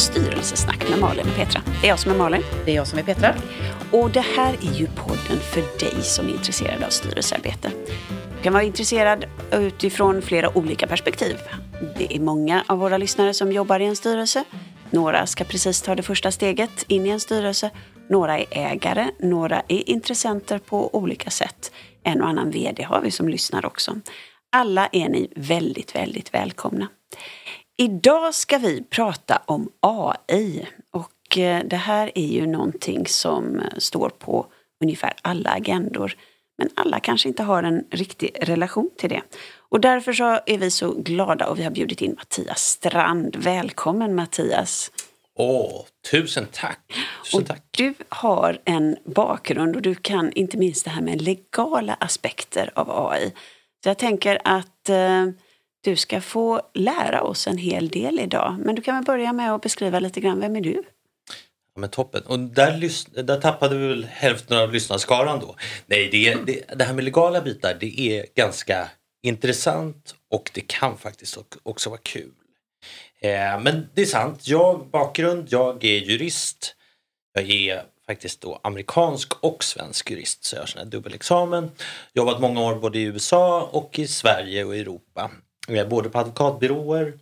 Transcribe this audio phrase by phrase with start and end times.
[0.00, 1.62] Styrelsesnack med Malin och Petra.
[1.80, 2.42] Det är jag som är Malin.
[2.64, 3.34] Det är jag som är Petra.
[3.92, 7.70] Och det här är ju podden för dig som är intresserad av styrelsearbete.
[8.36, 11.36] Du kan vara intresserad utifrån flera olika perspektiv.
[11.98, 14.44] Det är många av våra lyssnare som jobbar i en styrelse.
[14.90, 17.70] Några ska precis ta det första steget in i en styrelse.
[18.08, 21.72] Några är ägare, några är intressenter på olika sätt.
[22.02, 24.00] En och annan VD har vi som lyssnar också.
[24.52, 26.88] Alla är ni väldigt, väldigt välkomna.
[27.80, 33.66] Idag ska vi prata om AI och eh, det här är ju någonting som eh,
[33.78, 34.46] står på
[34.82, 36.16] ungefär alla agendor.
[36.58, 39.22] Men alla kanske inte har en riktig relation till det.
[39.68, 43.36] Och därför så är vi så glada och vi har bjudit in Mattias Strand.
[43.36, 44.90] Välkommen Mattias!
[45.38, 46.80] Åh, tusen tack!
[47.24, 47.62] Tusen tack.
[47.70, 53.06] Du har en bakgrund och du kan inte minst det här med legala aspekter av
[53.06, 53.32] AI.
[53.82, 55.26] Så jag tänker att eh,
[55.80, 58.56] du ska få lära oss en hel del idag.
[58.58, 60.82] Men du kan väl börja med att beskriva lite grann, vem är du?
[61.74, 62.22] Ja, men toppen.
[62.22, 65.56] Och där, där tappade vi väl hälften av lyssnarskaran då.
[65.86, 68.88] Nej, det, det, det här med legala bitar det är ganska
[69.22, 72.32] intressant och det kan faktiskt också vara kul.
[73.20, 76.76] Eh, men det är sant, jag bakgrund, jag är jurist.
[77.32, 81.70] Jag är faktiskt då amerikansk och svensk jurist så jag har sån här dubbelexamen.
[82.14, 85.30] Jobbat många år både i USA och i Sverige och Europa.
[85.88, 87.12] Både på advokatbyråer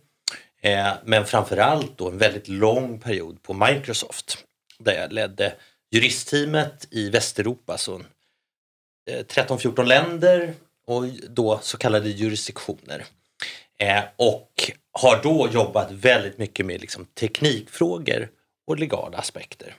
[0.61, 4.37] eh, men framförallt då en väldigt lång period på Microsoft
[4.79, 5.53] där jag ledde
[5.91, 8.01] juristteamet i Västeuropa, så
[9.09, 10.53] 13-14 eh, länder
[10.87, 13.05] och då så kallade jurisdiktioner.
[13.77, 18.29] Eh, och har då jobbat väldigt mycket med liksom teknikfrågor
[18.67, 19.75] och legala aspekter.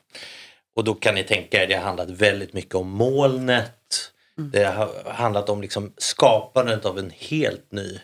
[0.76, 4.12] Och då kan ni tänka er, det har handlat väldigt mycket om molnet.
[4.38, 4.50] Mm.
[4.50, 8.00] Det har handlat om liksom skapandet av en helt ny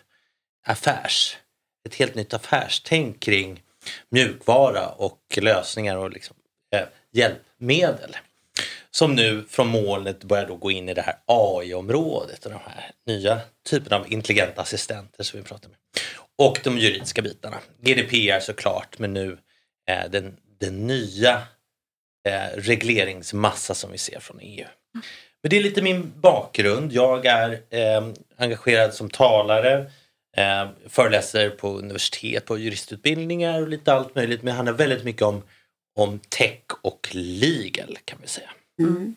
[0.66, 1.36] affärs,
[1.86, 3.62] ett helt nytt affärstänk kring
[4.08, 6.36] mjukvara och lösningar och liksom,
[6.74, 8.16] eh, hjälpmedel.
[8.90, 12.90] Som nu från molnet börjar då gå in i det här AI-området och de här
[13.06, 15.78] nya typerna av intelligenta assistenter som vi pratar med.
[16.36, 17.56] Och de juridiska bitarna.
[17.80, 19.38] GDPR såklart men nu
[19.88, 21.42] eh, den, den nya
[22.28, 24.66] eh, regleringsmassa som vi ser från EU.
[25.42, 26.92] Men det är lite min bakgrund.
[26.92, 29.90] Jag är eh, engagerad som talare,
[30.36, 34.42] eh, föreläser på universitet, på juristutbildningar och lite allt möjligt.
[34.42, 35.42] Men det handlar väldigt mycket om,
[35.96, 38.50] om tech och legal kan vi säga.
[38.78, 39.16] Mm.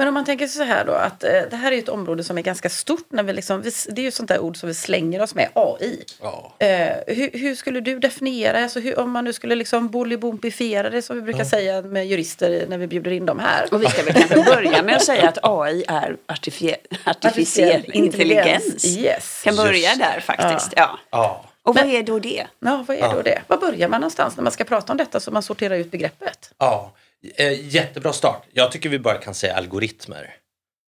[0.00, 2.38] Men om man tänker så här då att eh, det här är ett område som
[2.38, 3.06] är ganska stort.
[3.08, 5.48] När vi liksom, vi, det är ju sånt där ord som vi slänger oss med,
[5.54, 6.04] AI.
[6.22, 6.52] Ja.
[6.58, 11.02] Eh, hur, hur, skulle du definiera, alltså hur, om man nu skulle liksom bolibompifiera det
[11.02, 11.44] som vi brukar ja.
[11.50, 13.74] säga med jurister när vi bjuder in dem här.
[13.74, 17.86] Och vi ska väl kanske börja med att säga att AI är artificiell intelligens.
[17.94, 18.84] intelligens.
[18.84, 19.40] Yes.
[19.44, 19.98] Kan börja Just.
[19.98, 20.72] där faktiskt.
[20.76, 20.98] Ja.
[21.10, 21.44] ja.
[21.62, 22.46] Och vad är då det?
[22.60, 23.42] Ja, vad är då det?
[23.46, 26.52] Var börjar man någonstans när man ska prata om detta så man sorterar ut begreppet?
[26.58, 26.92] Ja.
[27.34, 28.42] Eh, jättebra start.
[28.52, 30.36] Jag tycker vi bara kan säga algoritmer.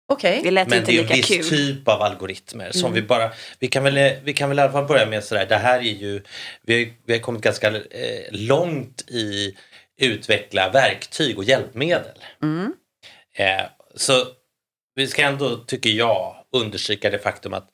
[0.07, 0.31] Okej.
[0.31, 0.43] Okay.
[0.43, 1.49] Det lät Men inte det är en viss kul.
[1.49, 2.93] typ av algoritmer som mm.
[2.93, 5.57] vi bara, vi kan, väl, vi kan väl i alla fall börja med sådär, det
[5.57, 6.23] här är ju,
[6.61, 9.57] vi, vi har kommit ganska eh, långt i
[9.97, 12.17] utveckla verktyg och hjälpmedel.
[12.43, 12.73] Mm.
[13.35, 13.65] Eh,
[13.95, 14.25] så
[14.95, 17.69] vi ska ändå, tycker jag, understryka det faktum att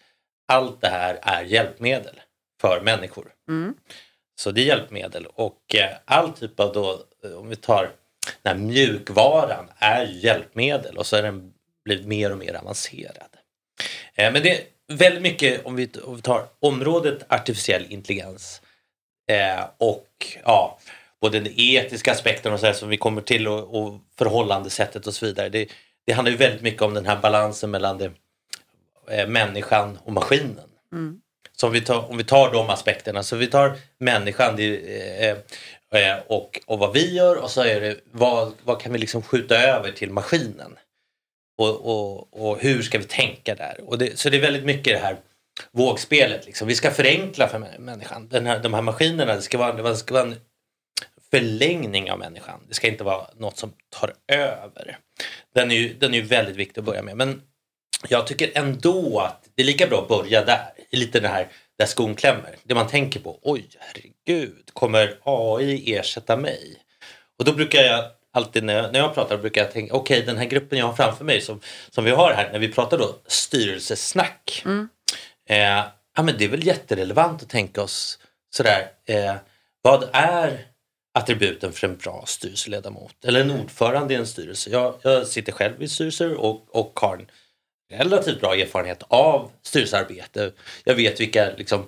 [0.47, 2.22] allt det här är hjälpmedel
[2.61, 3.34] för människor.
[3.50, 3.75] Mm.
[4.35, 7.91] Så det är hjälpmedel och eh, all typ av då, eh, om vi tar
[8.42, 11.54] den här mjukvaran är hjälpmedel och så är den
[11.86, 13.30] blivit mer och mer avancerad.
[14.16, 18.62] Eh, men det är väldigt mycket, om vi, om vi tar området artificiell intelligens
[19.30, 20.08] eh, och
[20.44, 20.80] ja,
[21.22, 25.14] både den etiska aspekten och så här, som vi kommer till och, och förhållandesättet och
[25.14, 25.50] så vidare.
[25.50, 25.70] Det,
[26.06, 28.12] det handlar ju väldigt mycket om den här balansen mellan det,
[29.09, 30.70] eh, människan och maskinen.
[30.94, 31.22] Mm.
[31.52, 34.78] Så om vi, tar, om vi tar de aspekterna, så vi tar människan, det,
[35.30, 35.38] eh,
[35.96, 39.22] Eh, och, och vad vi gör och så är det vad, vad kan vi liksom
[39.22, 40.78] skjuta över till maskinen?
[41.58, 43.82] Och, och, och hur ska vi tänka där?
[43.85, 45.17] Och det, så det är väldigt mycket det här
[45.72, 46.46] vågspelet.
[46.46, 46.67] Liksom.
[46.67, 48.28] Vi ska förenkla för människan.
[48.28, 50.35] Den här, de här maskinerna, det ska, vara, det ska vara en
[51.32, 52.59] förlängning av människan.
[52.67, 54.97] Det ska inte vara något som tar över.
[55.55, 57.17] Den är ju, den är ju väldigt viktig att börja med.
[57.17, 57.41] Men
[58.08, 60.73] jag tycker ändå att det är lika bra att börja där.
[60.90, 61.47] I lite den här
[61.81, 62.55] där skon klämmer.
[62.63, 66.75] Det man tänker på, oj herregud, kommer AI ersätta mig?
[67.39, 70.25] Och då brukar jag alltid när jag, när jag pratar brukar jag tänka, okej okay,
[70.25, 72.97] den här gruppen jag har framför mig som, som vi har här när vi pratar
[72.97, 74.61] då styrelsesnack.
[74.66, 74.89] Mm.
[75.49, 75.83] Eh,
[76.16, 78.19] ja men det är väl jätterelevant att tänka oss
[78.49, 79.35] sådär, eh,
[79.81, 80.66] vad är
[81.13, 84.69] attributen för en bra styrelseledamot eller en ordförande i en styrelse?
[84.69, 87.28] Jag, jag sitter själv i styrelser och, och har en
[87.91, 90.52] relativt bra erfarenhet av styrelsearbete.
[90.84, 91.85] Jag vet vilka liksom,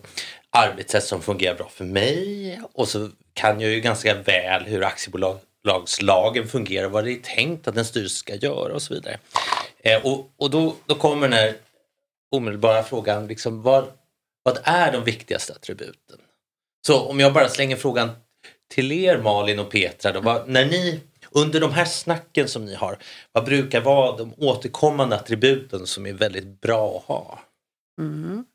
[0.49, 6.47] arbetssätt som fungerar bra för mig och så kan jag ju ganska väl hur aktiebolagslagen
[6.47, 9.17] fungerar, vad det är tänkt att en styrelse ska göra och så vidare.
[9.79, 11.55] Eh, och och då, då kommer den här
[12.31, 13.91] omedelbara frågan, liksom, vad,
[14.43, 16.17] vad är de viktigaste attributen?
[16.87, 18.11] Så om jag bara slänger frågan
[18.69, 20.99] till er Malin och Petra, då, vad, när ni
[21.35, 22.97] under de här snacken som ni har,
[23.31, 27.39] vad brukar vara de återkommande attributen som är väldigt bra att ha?
[27.99, 28.45] Mm.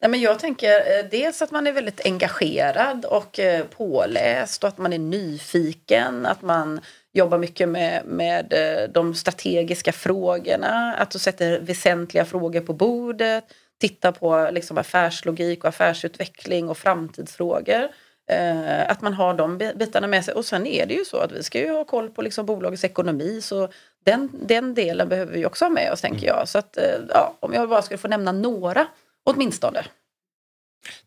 [0.00, 4.68] Nej, men jag tänker eh, dels att man är väldigt engagerad och eh, påläst och
[4.68, 6.80] att man är nyfiken, att man
[7.12, 13.44] jobbar mycket med, med eh, de strategiska frågorna, att du sätter väsentliga frågor på bordet,
[13.80, 17.88] tittar på liksom affärslogik och affärsutveckling och framtidsfrågor.
[18.28, 20.34] Eh, att man har de bitarna med sig.
[20.34, 22.84] Och sen är det ju så att vi ska ju ha koll på liksom bolagets
[22.84, 23.68] ekonomi så
[24.04, 26.48] den, den delen behöver vi också ha med oss tänker jag.
[26.48, 28.86] Så att, eh, ja, om jag bara skulle få nämna några
[29.24, 29.84] åtminstone.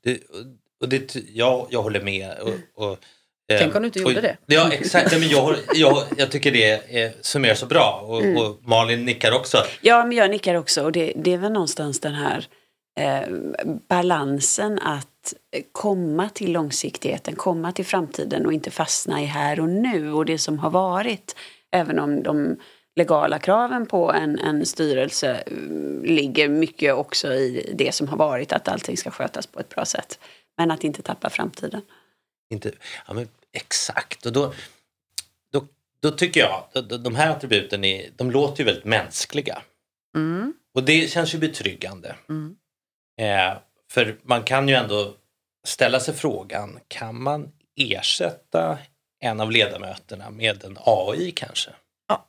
[0.02, 0.20] Det,
[0.82, 2.38] och det, jag, jag håller med.
[2.40, 2.92] Och, och,
[3.52, 4.38] eh, Tänk om du inte gjorde det.
[4.46, 8.38] Ja exakt, men jag, jag, jag tycker det är, summerar så bra och, mm.
[8.38, 9.58] och Malin nickar också.
[9.82, 12.48] Ja men jag nickar också och det, det är väl någonstans den här
[13.00, 13.30] eh,
[13.90, 15.09] balansen att
[15.72, 20.38] komma till långsiktigheten, komma till framtiden och inte fastna i här och nu och det
[20.38, 21.36] som har varit.
[21.72, 22.58] Även om de
[22.96, 28.54] legala kraven på en, en styrelse mm, ligger mycket också i det som har varit,
[28.54, 30.20] att allting ska skötas på ett bra sätt.
[30.58, 31.82] Men att inte tappa framtiden.
[32.54, 32.72] Inte,
[33.08, 34.54] ja, men exakt, och då,
[35.52, 35.68] då,
[36.02, 39.62] då tycker jag de här attributen är, de låter ju väldigt mänskliga.
[40.16, 40.54] Mm.
[40.74, 42.16] Och det känns ju betryggande.
[42.30, 42.56] Mm.
[43.20, 43.58] Eh,
[43.92, 45.14] för man kan ju ändå
[45.68, 48.78] ställa sig frågan, kan man ersätta
[49.20, 51.72] en av ledamöterna med en AI kanske?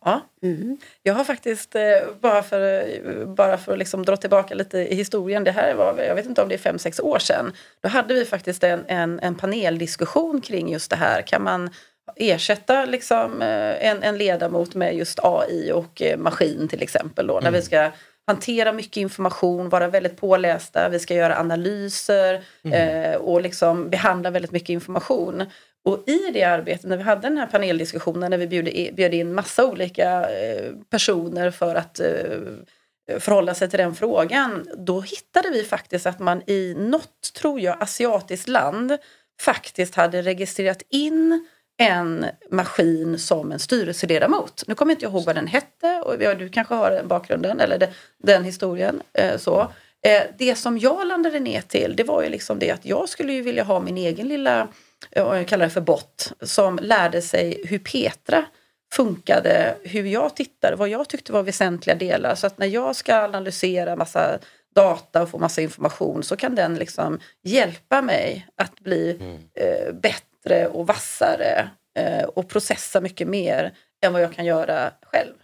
[0.05, 0.21] Ja.
[0.43, 0.77] Mm.
[1.03, 1.83] Jag har faktiskt, eh,
[2.21, 6.15] bara för, bara för att liksom dra tillbaka lite i historien, det här var, jag
[6.15, 9.21] vet inte om det är fem sex år sedan, då hade vi faktiskt en, en,
[9.21, 11.23] en paneldiskussion kring just det här.
[11.23, 11.71] Kan man
[12.17, 17.35] ersätta liksom eh, en, en ledamot med just AI och eh, maskin till exempel då,
[17.35, 17.53] när mm.
[17.53, 17.91] vi ska
[18.31, 23.13] hantera mycket information, vara väldigt pålästa, vi ska göra analyser mm.
[23.13, 25.45] eh, och liksom behandla väldigt mycket information.
[25.85, 29.15] Och i det arbetet, när vi hade den här paneldiskussionen, när vi bjöd in, bjöd
[29.15, 35.51] in massa olika eh, personer för att eh, förhålla sig till den frågan, då hittade
[35.51, 38.97] vi faktiskt att man i något, tror jag, asiatiskt land
[39.41, 41.49] faktiskt hade registrerat in
[41.81, 44.65] en maskin som en styrelseledamot.
[44.67, 47.79] Nu kommer inte jag ihåg vad den hette och du kanske har den bakgrunden eller
[47.79, 47.91] den,
[48.23, 49.03] den historien.
[49.13, 49.61] Eh, så.
[50.07, 53.33] Eh, det som jag landade ner till det var ju liksom det att jag skulle
[53.33, 54.69] ju vilja ha min egen lilla,
[55.11, 58.45] jag kallar det för bot, som lärde sig hur Petra
[58.93, 62.35] funkade, hur jag tittade, vad jag tyckte var väsentliga delar.
[62.35, 64.39] Så att när jag ska analysera massa
[64.75, 69.35] data och få massa information så kan den liksom hjälpa mig att bli mm.
[69.55, 73.73] eh, bättre bättre och vassare eh, och processa mycket mer
[74.05, 75.35] än vad jag kan göra själv.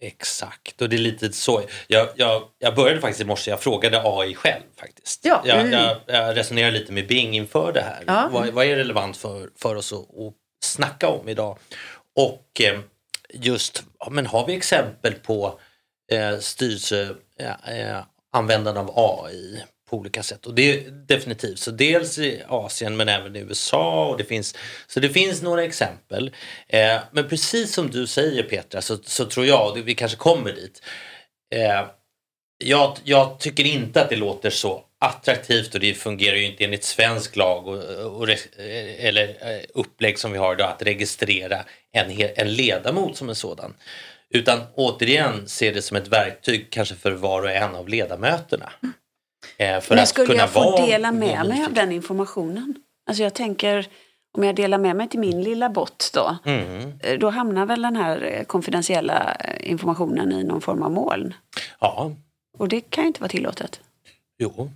[0.00, 1.62] Exakt, och det är lite så.
[1.88, 5.24] Jag, jag, jag började faktiskt i morse, jag frågade AI själv faktiskt.
[5.24, 5.42] Ja.
[5.44, 5.72] Jag, mm.
[5.72, 8.04] jag, jag resonerade lite med Bing inför det här.
[8.06, 8.28] Ja.
[8.32, 10.34] Vad, vad, är relevant för, för oss att, att
[10.64, 11.58] snacka om idag?
[12.16, 12.80] Och eh,
[13.32, 15.60] just, men har vi exempel på
[16.12, 17.14] eh, styrelse,
[17.66, 19.62] eh, användande av AI
[19.92, 20.46] på olika sätt.
[20.46, 24.06] Och det är definitivt så dels i Asien men även i USA.
[24.06, 24.54] Och det finns,
[24.86, 26.30] så det finns några exempel.
[26.68, 30.52] Eh, men precis som du säger Petra så, så tror jag, och vi kanske kommer
[30.52, 30.82] dit.
[31.54, 31.86] Eh,
[32.64, 36.84] jag, jag, tycker inte att det låter så attraktivt och det fungerar ju inte enligt
[36.84, 37.82] svensk lag och,
[38.16, 43.28] och, eh, eller eh, upplägg som vi har idag att registrera en, en ledamot som
[43.28, 43.74] en sådan.
[44.30, 48.72] Utan återigen ser det som ett verktyg kanske för var och en av ledamöterna.
[48.82, 48.94] Mm.
[49.56, 52.74] Eh, för Men skulle jag få dela med mig av den informationen?
[53.06, 53.88] Alltså jag tänker,
[54.38, 56.92] om jag delar med mig till min lilla bot då, mm.
[57.02, 61.34] Eh, då hamnar väl den här eh, konfidentiella informationen i någon form av moln?
[61.80, 62.12] Ja.
[62.58, 63.80] Och det kan ju inte vara tillåtet?
[64.38, 64.70] Jo.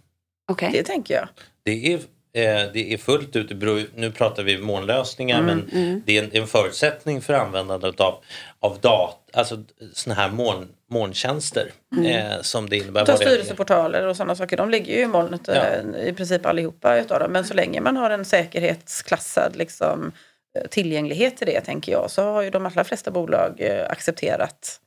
[0.52, 0.72] Okay.
[0.72, 1.28] Det tänker jag.
[1.62, 2.00] Det är
[2.72, 3.50] det är fullt ut,
[3.94, 6.02] nu pratar vi molnlösningar mm, men mm.
[6.06, 8.14] det är en, en, förutsättning för användandet av,
[8.60, 9.62] av dat, alltså
[9.92, 12.06] såna här moln, molntjänster mm.
[12.06, 13.04] eh, som det innebär.
[13.04, 15.54] Ta styrelseportaler och sådana saker, de ligger ju i molnet ja.
[15.54, 17.32] Eh, i princip allihopa utav dem.
[17.32, 20.12] Men så länge man har en säkerhetsklassad liksom,
[20.58, 24.80] eh, tillgänglighet till det tänker jag så har ju de allra flesta bolag eh, accepterat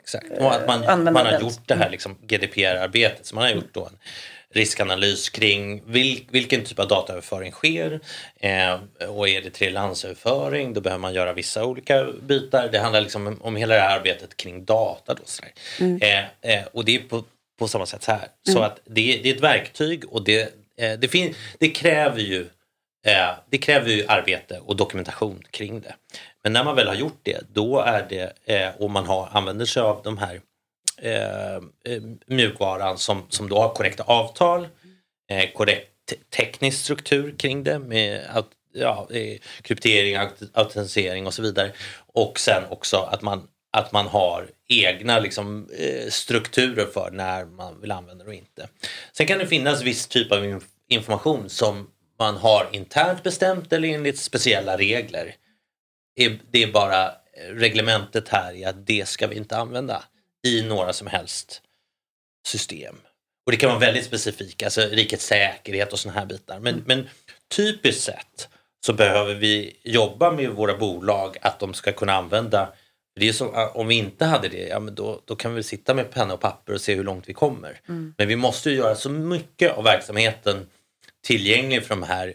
[0.00, 3.26] Exakt, och att man, man har gjort det här liksom GDPR-arbetet.
[3.26, 3.98] Så man har gjort då en
[4.58, 8.00] riskanalys kring vil, vilken typ av dataöverföring sker.
[8.36, 12.68] Eh, och är det tredjelandsöverföring då behöver man göra vissa olika bitar.
[12.72, 15.14] Det handlar liksom om, om hela det här arbetet kring data.
[15.14, 15.22] Då,
[15.80, 16.02] mm.
[16.02, 17.24] eh, eh, och det är på,
[17.58, 18.16] på samma sätt här.
[18.16, 18.56] Mm.
[18.56, 20.40] Så att det, det, är ett verktyg och det,
[20.76, 22.46] eh, det, fin, det kräver ju
[23.06, 25.94] Eh, det kräver ju arbete och dokumentation kring det.
[26.42, 29.66] Men när man väl har gjort det, då är det, eh, och man har, använder
[29.66, 30.40] sig av de här
[31.02, 34.68] Eh, eh, mjukvaran som, som då har korrekta avtal,
[35.30, 35.94] eh, korrekt
[36.36, 38.24] teknisk struktur kring det med
[38.74, 39.08] ja,
[39.62, 40.16] kryptering,
[40.52, 41.72] autentisering och så vidare.
[42.12, 47.80] Och sen också att man, att man har egna liksom, eh, strukturer för när man
[47.80, 48.68] vill använda det och inte.
[49.12, 54.18] Sen kan det finnas viss typ av information som man har internt bestämt eller enligt
[54.18, 55.34] speciella regler.
[56.50, 57.10] Det är bara
[57.50, 60.02] reglementet här i att det ska vi inte använda
[60.48, 61.62] i några som helst
[62.46, 62.96] system.
[63.46, 66.60] Och det kan vara väldigt specifika, alltså rikets säkerhet och sådana här bitar.
[66.60, 67.08] Men, men
[67.56, 68.48] typiskt sett
[68.86, 72.72] så behöver vi jobba med våra bolag att de ska kunna använda
[73.18, 75.94] det är som, om vi inte hade det, ja, men då, då kan vi sitta
[75.94, 77.80] med penna och papper och se hur långt vi kommer.
[77.88, 78.14] Mm.
[78.18, 80.66] Men vi måste ju göra så mycket av verksamheten
[81.26, 82.34] tillgänglig för de här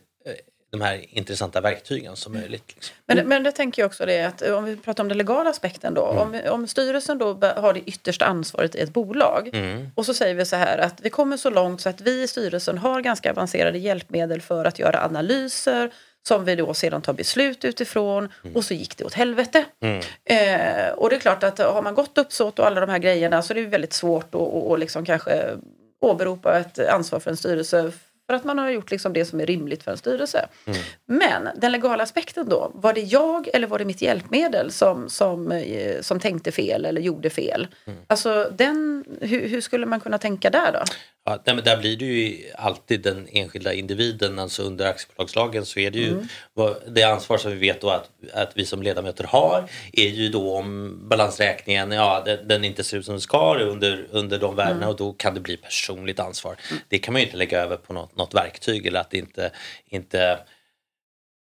[0.73, 2.63] de här intressanta verktygen som möjligt.
[2.75, 2.95] Liksom.
[3.05, 5.93] Men, men det tänker jag också det att om vi pratar om den legala aspekten
[5.93, 6.07] då.
[6.11, 6.21] Mm.
[6.21, 9.91] Om, om styrelsen då har det yttersta ansvaret i ett bolag mm.
[9.95, 12.27] och så säger vi så här att vi kommer så långt så att vi i
[12.27, 15.91] styrelsen har ganska avancerade hjälpmedel för att göra analyser
[16.27, 18.55] som vi då sedan tar beslut utifrån mm.
[18.55, 19.65] och så gick det åt helvete.
[19.81, 19.97] Mm.
[20.25, 23.41] Eh, och det är klart att har man gott uppsåt och alla de här grejerna
[23.41, 25.57] så är det väldigt svårt att och, och liksom kanske
[26.01, 27.91] åberopa ett ansvar för en styrelse
[28.27, 30.47] för att man har gjort liksom det som är rimligt för en styrelse.
[30.65, 30.79] Mm.
[31.05, 35.51] Men den legala aspekten då, var det jag eller var det mitt hjälpmedel som, som,
[35.51, 37.67] eh, som tänkte fel eller gjorde fel?
[37.85, 37.99] Mm.
[38.07, 40.83] Alltså den, hur, hur, skulle man kunna tänka där då?
[41.25, 45.79] Ja, nej, men där blir det ju alltid den enskilda individen, alltså under aktiebolagslagen så
[45.79, 46.27] är det ju mm.
[46.53, 50.29] vad, det ansvar som vi vet då att, att vi som ledamöter har är ju
[50.29, 54.55] då om balansräkningen, ja den, den inte ser ut som den ska under, under de
[54.55, 54.89] värdena mm.
[54.89, 56.55] och då kan det bli personligt ansvar.
[56.71, 56.83] Mm.
[56.87, 59.51] Det kan man ju inte lägga över på något, något verktyg eller att det inte,
[59.89, 60.39] inte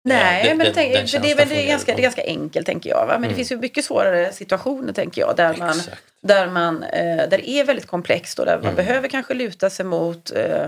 [0.05, 2.23] Nej, den, men den, tänk, den det är väl det är ganska, det är ganska
[2.23, 3.05] enkelt tänker jag.
[3.05, 3.05] Va?
[3.07, 3.29] Men mm.
[3.29, 5.35] det finns ju mycket svårare situationer tänker jag.
[5.35, 5.75] Där, man,
[6.21, 8.75] där, man, eh, där det är väldigt komplext och där man mm.
[8.75, 10.67] behöver kanske luta sig mot eh,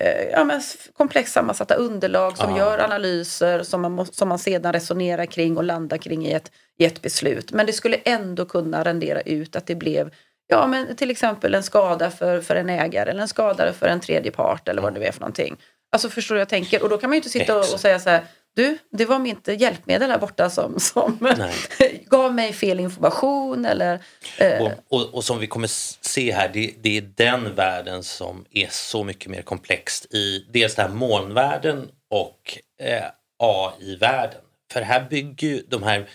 [0.00, 0.62] eh, ja, men
[0.96, 2.58] komplext sammansatta underlag som ah.
[2.58, 6.84] gör analyser som man, som man sedan resonerar kring och landar kring i ett, i
[6.84, 7.52] ett beslut.
[7.52, 10.10] Men det skulle ändå kunna rendera ut att det blev
[10.46, 14.00] ja, men till exempel en skada för, för en ägare eller en skada för en
[14.00, 15.56] tredje part eller vad det är för någonting.
[15.92, 16.82] Alltså förstår du jag tänker?
[16.82, 18.22] Och då kan man ju inte sitta och, och säga så här
[18.54, 21.18] du, det var mitt hjälpmedel här borta som, som
[22.06, 23.64] gav mig fel information.
[23.64, 24.04] Eller,
[24.38, 24.62] eh.
[24.62, 25.68] och, och, och, som vi kommer
[26.04, 30.74] se här, det, det, är den världen som är så mycket mer komplext i dels
[30.74, 33.04] den här molnvärlden och eh,
[33.38, 34.40] AI-världen.
[34.72, 36.08] För här bygger ju de här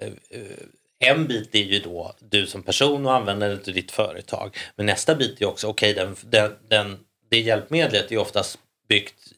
[0.00, 0.08] eh,
[1.00, 4.56] en bit är ju då du som person och användare till ditt företag.
[4.76, 6.98] Men nästa bit är också, okej, okay, den, den, den,
[7.30, 9.14] det hjälpmedlet är oftast byggt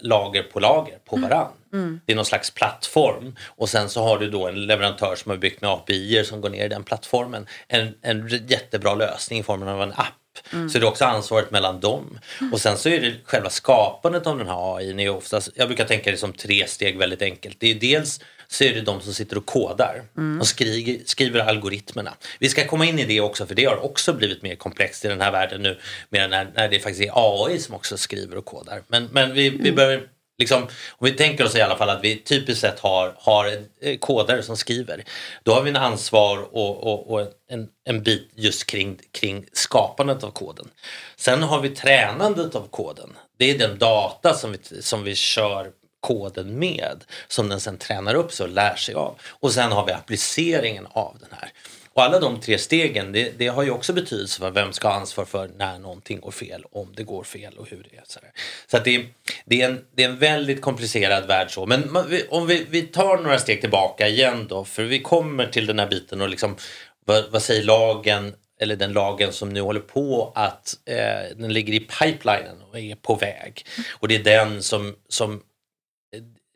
[0.00, 1.28] lager på lager på mm.
[1.28, 1.52] varann.
[1.72, 2.00] Mm.
[2.06, 5.36] Det är någon slags plattform och sen så har du då en leverantör som har
[5.36, 7.46] byggt med API som går ner i den plattformen.
[7.68, 10.19] En, en jättebra lösning i formen av en app.
[10.52, 10.70] Mm.
[10.70, 12.18] Så det är också ansvaret mellan dem.
[12.40, 12.52] Mm.
[12.52, 15.04] Och sen så är det själva skapandet av den här AI.
[15.04, 17.56] Är oftast, jag brukar tänka det som tre steg väldigt enkelt.
[17.60, 20.40] Det är dels så är det de som sitter och kodar mm.
[20.40, 22.14] och skriver, skriver algoritmerna.
[22.38, 25.08] Vi ska komma in i det också för det har också blivit mer komplext i
[25.08, 28.82] den här världen nu när, när det faktiskt är AI som också skriver och kodar.
[28.88, 29.74] Men, men vi, vi mm.
[29.74, 30.02] behöver
[30.40, 33.98] Liksom, om vi tänker oss i alla fall att vi typiskt sett har, har eh,
[33.98, 35.04] kodare som skriver.
[35.42, 40.24] Då har vi en ansvar och, och, och, en, en bit just kring, kring skapandet
[40.24, 40.70] av koden.
[41.16, 43.10] Sen har vi tränandet av koden.
[43.38, 45.70] Det är den data som vi, som vi kör
[46.00, 49.18] koden med som den sen tränar upp sig och lär sig av.
[49.24, 51.52] Och sen har vi appliceringen av den här.
[51.94, 54.94] Och alla de tre stegen det, det, har ju också betydelse för vem ska ha
[54.94, 58.02] ansvar för när någonting går fel, om det går fel och hur det är.
[58.06, 58.20] Så,
[58.66, 59.06] så att det,
[59.44, 61.66] det, är en, det är en väldigt komplicerad värld så.
[61.66, 61.96] Men
[62.30, 65.88] om vi, vi tar några steg tillbaka igen då, för vi kommer till den här
[65.88, 66.56] biten och liksom
[67.04, 71.72] vad, vad säger lagen eller den lagen som nu håller på att eh, den ligger
[71.72, 73.66] i pipelinen och är på väg.
[73.98, 75.42] Och det är den som, som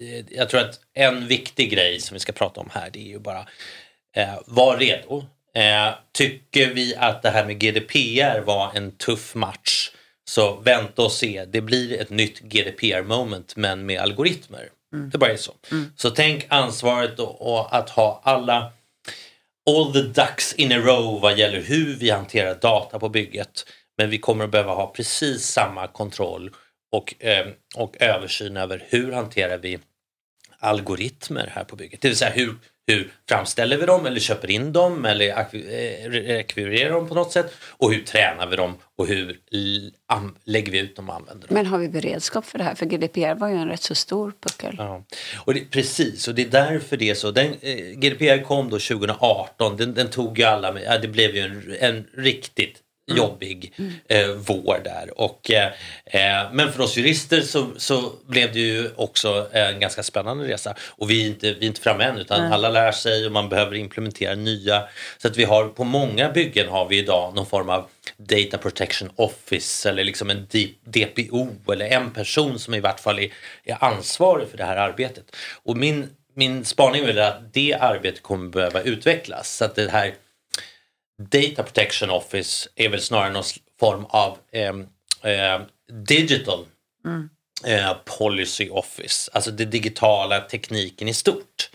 [0.03, 3.09] Eh, jag tror att en viktig grej som vi ska prata om här det är
[3.09, 3.49] ju bara
[4.15, 5.25] eh, var redo.
[5.55, 9.91] Eh, tycker vi att det här med GDPR var en tuff match
[10.25, 11.45] så vänta och se.
[11.45, 14.69] Det blir ett nytt GDPR moment men med algoritmer.
[14.95, 15.11] Mm.
[15.11, 15.53] Det bara är så.
[15.71, 15.93] Mm.
[15.97, 18.73] Så tänk ansvaret och, och att ha alla
[19.71, 23.67] all the ducks in a row vad gäller hur vi hanterar data på bygget.
[23.99, 26.51] Men vi kommer att behöva ha precis samma kontroll
[26.93, 29.79] och, eh, och översyn över hur hanterar vi
[30.59, 32.01] algoritmer här på bygget.
[32.01, 32.55] Det vill säga hur,
[32.87, 37.55] hur framställer vi dem eller köper in dem eller eh, rekvirerar dem på något sätt?
[37.69, 39.37] Och hur tränar vi dem och hur
[40.45, 41.55] lägger vi ut dem och använder dem?
[41.55, 42.75] Men har vi beredskap för det här?
[42.75, 44.75] För GDPR var ju en rätt så stor puckel.
[44.79, 45.05] Ja.
[45.37, 47.31] Och det, precis, och det är därför det är så.
[47.31, 51.37] Den, eh, GDPR kom då 2018, den, den tog ju alla med, ja, det blev
[51.37, 52.81] ju en, en riktigt.
[53.07, 53.73] Jobbig
[54.09, 55.21] eh, vår där.
[55.21, 55.73] Och, eh,
[56.05, 60.75] eh, men för oss jurister så, så blev det ju också en ganska spännande resa.
[60.89, 62.53] Och vi är inte, vi är inte framme än utan mm.
[62.53, 64.83] alla lär sig och man behöver implementera nya.
[65.19, 69.11] Så att vi har på många byggen har vi idag någon form av Data Protection
[69.17, 70.47] Office eller liksom en
[70.85, 73.33] DPO eller en person som i vart fall är,
[73.65, 75.37] är ansvarig för det här arbetet.
[75.63, 79.57] Och min, min spaning är att det arbetet kommer behöva utvecklas.
[79.57, 80.15] Så att det här
[81.19, 83.45] Data Protection Office är väl snarare någon
[83.81, 85.61] form av eh,
[85.93, 86.67] digital
[87.05, 87.29] mm.
[87.65, 91.71] eh, policy office, alltså det digitala tekniken i stort.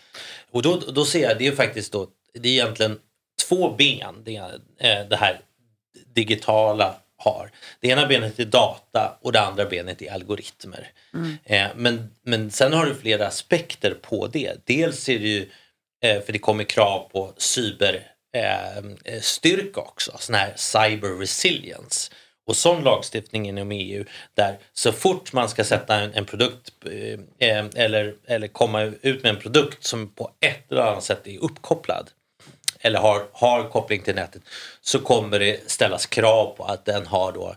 [0.52, 3.00] Och då, då ser jag, det är faktiskt då, det är egentligen
[3.48, 4.36] två ben det,
[4.78, 5.40] eh, det här
[6.14, 7.52] digitala har.
[7.80, 10.92] Det ena benet är data och det andra benet är algoritmer.
[11.14, 11.38] Mm.
[11.44, 14.66] Eh, men, men sen har du flera aspekter på det.
[14.66, 15.50] Dels är det ju,
[16.04, 22.12] eh, för det kommer krav på cyber Ehm, eh, styrka också, sån här cyber resilience.
[22.48, 27.50] Och sån lagstiftning inom EU där så fort man ska sätta en, en produkt eh,
[27.50, 31.44] ehm, eller, eller komma ut med en produkt som på ett eller annat sätt är
[31.44, 32.10] uppkopplad
[32.80, 34.42] eller har, har koppling till nätet
[34.82, 37.56] så kommer det ställas krav på att den har då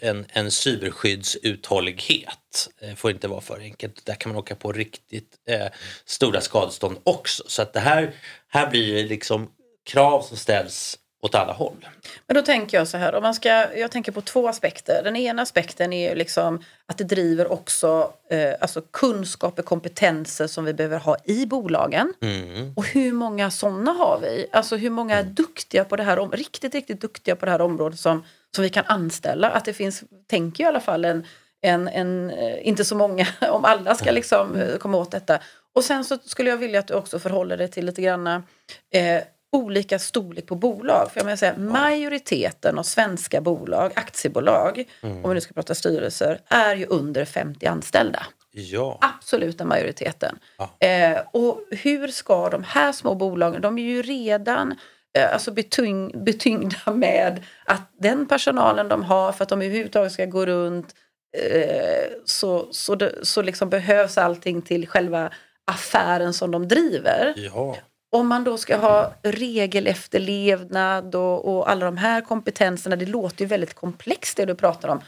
[0.00, 2.68] en, en cyberskyddsuthållighet.
[2.80, 4.06] Det får inte vara för enkelt.
[4.06, 5.66] Där kan man åka på riktigt eh,
[6.04, 7.42] stora skadestånd också.
[7.46, 8.14] Så att det här,
[8.48, 9.50] här blir det liksom
[9.84, 11.88] krav som ställs åt alla håll.
[12.26, 15.00] Men då tänker jag så här, om man ska, jag tänker på två aspekter.
[15.04, 20.74] Den ena aspekten är liksom att det driver också eh, alltså kunskaper, kompetenser som vi
[20.74, 22.12] behöver ha i bolagen.
[22.22, 22.72] Mm.
[22.76, 24.46] Och hur många sådana har vi?
[24.52, 28.00] Alltså hur många är duktiga på det här, riktigt, riktigt duktiga på det här området
[28.00, 29.50] som, som vi kan anställa?
[29.50, 31.26] Att det finns, tänker jag i alla fall, en,
[31.62, 35.38] en, en, eh, inte så många, om alla ska liksom eh, komma åt detta.
[35.74, 39.22] Och sen så skulle jag vilja att du också förhåller dig till lite grann eh,
[39.52, 41.10] olika storlek på bolag.
[41.12, 45.24] För jag menar säga, majoriteten av svenska bolag, aktiebolag, mm.
[45.24, 48.26] om vi nu ska prata styrelser, är ju under 50 anställda.
[48.50, 48.98] Ja.
[49.00, 50.38] Absoluta majoriteten.
[50.58, 50.86] Ja.
[50.86, 54.78] Eh, och hur ska de här små bolagen, de är ju redan
[55.18, 60.46] alltså betyng, betyngda med att den personalen de har för att de överhuvudtaget ska gå
[60.46, 60.94] runt
[61.36, 65.30] eh, så, så, det, så liksom behövs allting till själva
[65.64, 67.34] affären som de driver.
[67.36, 67.76] Ja
[68.12, 73.46] om man då ska ha regelefterlevnad och, och alla de här kompetenserna, det låter ju
[73.46, 75.00] väldigt komplext det du pratar om.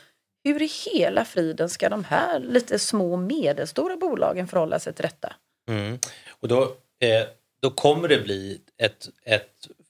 [0.45, 5.03] Hur i hela friden ska de här lite små och medelstora bolagen förhålla sig till
[5.03, 5.33] detta?
[5.69, 5.99] Mm.
[6.41, 6.63] Och då,
[7.01, 7.27] eh,
[7.61, 9.84] då kommer det bli ett, ett, eh,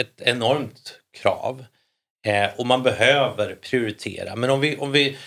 [0.00, 1.64] ett enormt krav
[2.26, 4.36] eh, och man behöver prioritera.
[4.36, 5.18] Men om vi, om vi,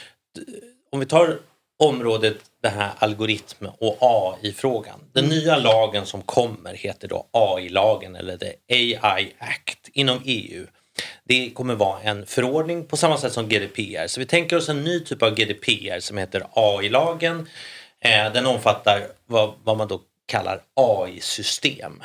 [0.91, 1.39] om vi tar
[1.77, 4.99] området den här algoritm och AI-frågan.
[5.13, 5.37] Den mm.
[5.37, 10.65] nya lagen som kommer heter då AI-lagen eller The AI Act inom EU.
[11.23, 14.07] Det kommer vara en förordning på samma sätt som GDPR.
[14.07, 17.47] Så vi tänker oss en ny typ av GDPR som heter AI-lagen.
[17.99, 22.03] Eh, den omfattar vad, vad man då kallar AI-system.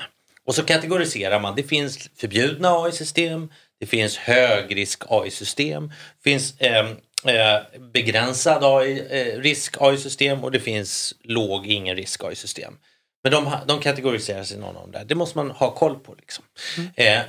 [0.51, 1.55] Och så kategoriserar man.
[1.57, 6.91] Det finns förbjudna AI-system, det finns högrisk AI-system, det finns eh,
[7.25, 12.77] Eh, begränsad AI, eh, risk AI-system och det finns låg ingen risk AI-system.
[13.23, 15.05] Men de, de kategoriseras i någon av de där.
[15.05, 16.15] Det måste man ha koll på.
[16.15, 16.45] Liksom.
[16.79, 16.91] Mm.
[16.95, 17.23] Eh,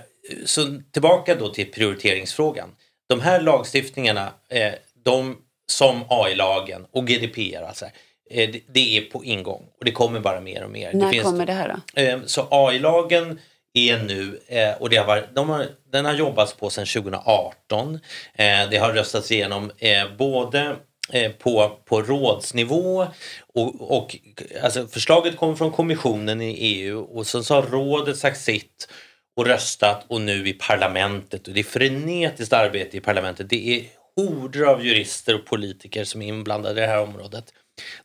[0.46, 2.70] så tillbaka då till prioriteringsfrågan.
[3.10, 4.74] De här lagstiftningarna, eh,
[5.06, 5.38] de
[5.72, 7.86] som AI-lagen och GDPR, alltså,
[8.36, 10.94] det, det, är på ingång och det kommer bara mer och mer.
[10.94, 12.02] När det kommer det här då?
[12.02, 13.40] Eh, så AI-lagen
[13.74, 18.00] är nu, eh, och det har varit, de har, den har jobbats på sedan 2018.
[18.34, 20.76] Eh, det har röstats igenom eh, både
[21.12, 23.08] eh, på, på rådsnivå
[23.54, 24.18] och, och
[24.64, 28.88] alltså förslaget kommer från kommissionen i EU och sen så har rådet sagt sitt
[29.36, 33.50] och röstat och nu i parlamentet och det är frenetiskt arbete i parlamentet.
[33.50, 37.54] Det är horder av jurister och politiker som är inblandade i det här området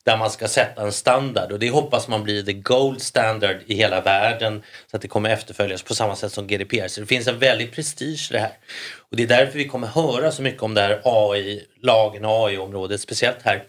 [0.04, 3.74] där man ska sätta en standard och det hoppas man blir the gold standard i
[3.74, 6.88] hela världen så att det kommer efterföljas på samma sätt som GDPR.
[6.88, 8.52] Så det finns en väldig prestige i det här.
[9.10, 13.00] Och det är därför vi kommer höra så mycket om det här AI-lagen och AI-området,
[13.00, 13.64] speciellt här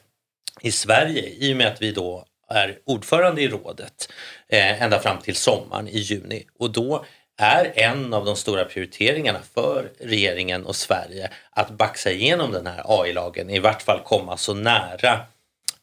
[0.62, 4.10] i Sverige i och med att vi då är ordförande i rådet
[4.50, 6.46] eh, ända fram till sommaren i juni.
[6.60, 7.06] Och då
[7.38, 13.02] är en av de stora prioriteringarna för regeringen och Sverige att baxa igenom den här
[13.02, 15.20] AI-lagen, i vart fall komma så nära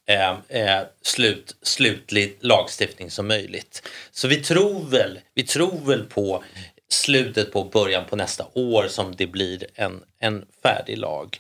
[0.07, 3.89] eh, eh, slut, slutlig lagstiftning som möjligt.
[4.11, 6.45] Så vi tror väl, vi tror väl på
[6.89, 11.39] slutet på början på nästa år som det blir en, en färdig lag.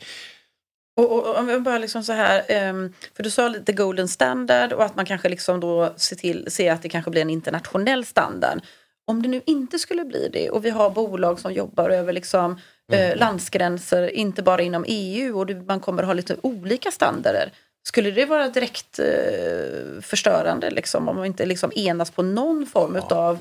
[0.97, 4.85] Och, om vi bara liksom så här, um, för du sa lite golden standard och
[4.85, 8.61] att man kanske liksom då ser till ser att det kanske blir en internationell standard.
[9.07, 12.61] Om det nu inte skulle bli det och vi har bolag som jobbar över liksom,
[12.93, 13.11] mm.
[13.11, 17.53] eh, landsgränser, inte bara inom EU och man kommer ha lite olika standarder.
[17.87, 22.95] Skulle det vara direkt eh, förstörande liksom, om man inte liksom enas på någon form
[23.09, 23.39] ja, av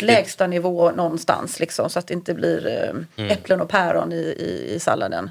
[0.00, 3.30] lägsta nivå någonstans liksom, så att det inte blir eh, mm.
[3.30, 5.30] äpplen och päron i, i, i salladen?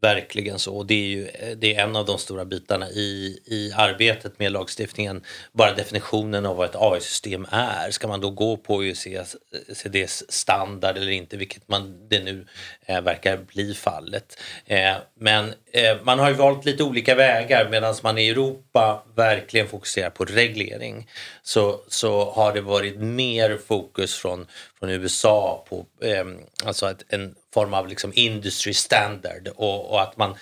[0.00, 0.76] Verkligen så.
[0.76, 4.38] Och det är ju eh, det är en av de stora bitarna i, i arbetet
[4.38, 5.22] med lagstiftningen.
[5.52, 7.90] Bara definitionen av vad ett AI-system är.
[7.90, 12.46] Ska man då gå på OECDs standard eller inte, vilket man det nu
[12.86, 14.40] eh, verkar bli fallet.
[14.66, 19.68] Eh, men eh, man har ju valt lite olika vägar medan man i Europa verkligen
[19.68, 21.08] fokuserar på reglering.
[21.42, 24.46] Så, så har det varit mer fokus från,
[24.78, 26.24] från USA på eh,
[26.64, 30.34] alltså att en form av liksom industry standard och, och att man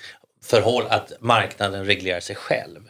[0.44, 2.80] förhåll, att marknaden reglerar sig själv.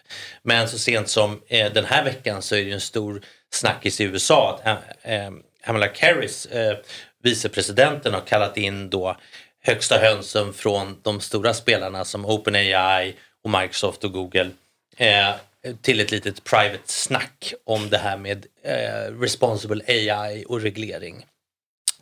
[0.43, 4.05] Men så sent som eh, den här veckan så är det en stor snackis i
[4.05, 5.31] USA att eh,
[5.65, 6.77] Kamala Harris, eh,
[7.23, 9.17] vicepresidenten, har kallat in då
[9.63, 14.51] högsta hönsen från de stora spelarna som OpenAI och Microsoft och Google
[14.97, 15.35] eh,
[15.83, 21.27] till ett litet private snack om det här med eh, responsible AI och reglering.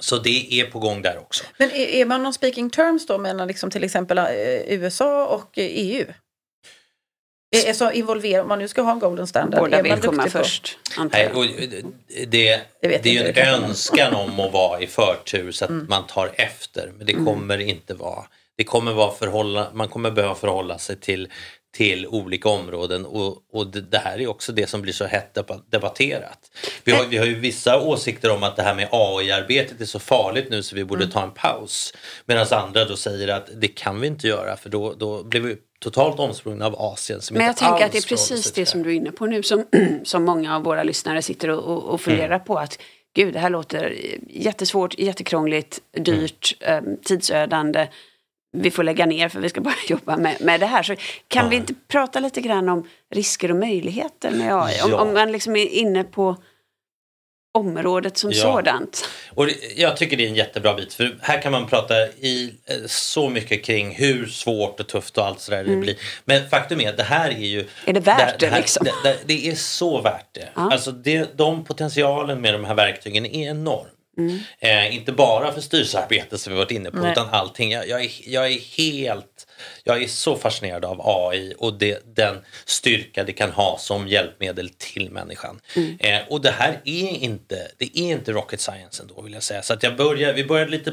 [0.00, 1.44] Så det är på gång där också.
[1.59, 4.24] Men är, är man någon speaking terms då mellan liksom till exempel eh,
[4.66, 6.07] USA och EU?
[7.57, 9.61] Är, är så involverad, om man nu ska ha en golden standard.
[9.61, 10.78] Båda vill komma först.
[11.12, 15.64] Nej, och det, det, det är ju en önskan om att vara i förtur så
[15.64, 15.87] att mm.
[15.88, 16.92] man tar efter.
[16.96, 17.24] Men det mm.
[17.24, 17.68] kommer mm.
[17.68, 18.24] inte vara.
[18.57, 21.28] Det kommer vara förhålla, man kommer behöva förhålla sig till,
[21.72, 25.38] till olika områden och, och det, det, här är också det som blir så hett
[25.70, 26.50] debatterat.
[26.85, 29.98] Vi har, vi har ju vissa åsikter om att det här med AI-arbetet är så
[29.98, 31.12] farligt nu så vi borde mm.
[31.12, 31.94] ta en paus.
[32.26, 35.56] Medan andra då säger att det kan vi inte göra för då, då blir vi
[35.78, 37.20] totalt omsprungna av Asien.
[37.20, 39.42] Som Men jag tänker att det är precis det som du är inne på nu
[39.42, 39.66] som,
[40.04, 42.44] som många av våra lyssnare sitter och, och, och funderar mm.
[42.44, 42.58] på.
[42.58, 42.78] att
[43.14, 43.96] Gud, det här låter
[44.28, 46.96] jättesvårt, jättekrångligt, dyrt, mm.
[47.04, 47.88] tidsödande
[48.52, 50.82] vi får lägga ner för vi ska bara jobba med, med det här.
[50.82, 50.94] Så
[51.28, 51.48] kan ja.
[51.48, 54.76] vi inte prata lite grann om risker och möjligheter med AI?
[54.78, 54.84] Ja.
[54.84, 56.36] Om, om, man liksom är inne på
[57.54, 58.42] området som ja.
[58.42, 59.08] sådant.
[59.34, 62.76] Och jag tycker det är en jättebra bit för här kan man prata i eh,
[62.86, 65.70] så mycket kring hur svårt och tufft och allt sådär mm.
[65.70, 65.96] det blir.
[66.24, 67.68] Men faktum är att det här är ju...
[67.86, 68.84] Är det värt det, det, här, liksom?
[68.84, 70.48] Det, det, det, är så värt det.
[70.54, 70.72] Ja.
[70.72, 73.86] Alltså det, de potentialen med de här verktygen är enorm.
[74.18, 74.38] Mm.
[74.59, 77.12] Eh, inte bara för styrelsearbete som vi varit inne på Nej.
[77.12, 77.70] utan allting.
[77.70, 79.46] Jag, jag, är, jag är helt,
[79.85, 84.68] jag är så fascinerad av AI och det, den styrka det kan ha som hjälpmedel
[84.68, 85.61] till människan.
[85.77, 85.96] Mm.
[85.98, 89.62] Eh, och det här är inte, det är inte rocket science ändå vill jag säga.
[89.62, 90.92] Så att jag börjar, vi började lite,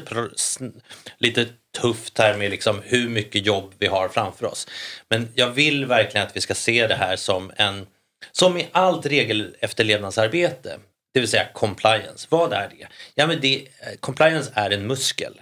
[1.18, 1.46] lite
[1.80, 4.68] tufft här med liksom hur mycket jobb vi har framför oss.
[5.08, 7.86] Men jag vill verkligen att vi ska se det här som en
[8.32, 10.78] som i allt regelefterlevnadsarbete
[11.14, 12.26] det vill säga compliance.
[12.30, 12.86] Vad är det?
[13.14, 15.40] Ja, men det, eh, compliance är en muskel.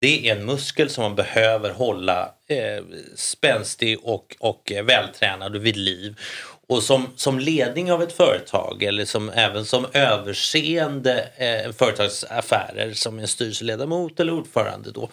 [0.00, 2.84] Det är en muskel som man behöver hålla eh,
[3.16, 6.20] spänstig och, och eh, vältränad och vid liv.
[6.68, 13.18] Och som, som ledning av ett företag eller som, även som överseende eh, företagsaffärer som
[13.18, 15.10] en styrelseledamot eller ordförande då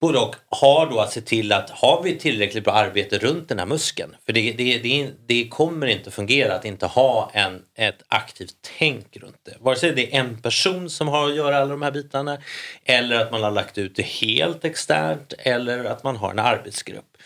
[0.00, 3.58] både och har då att se till att har vi tillräckligt bra arbete runt den
[3.58, 4.16] här muskeln?
[4.26, 9.16] För det, det, det, det kommer inte fungera att inte ha en, ett aktivt tänk
[9.16, 9.56] runt det.
[9.60, 12.38] Vare sig det är en person som har att göra alla de här bitarna
[12.84, 17.16] eller att man har lagt ut det helt externt eller att man har en arbetsgrupp.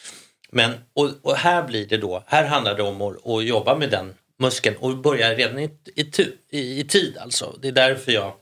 [0.51, 3.91] Men, och, och här blir det då, här handlar det om att, att jobba med
[3.91, 6.11] den muskeln och börja redan i, i,
[6.51, 7.59] i, i tid alltså.
[7.63, 8.33] Det är därför jag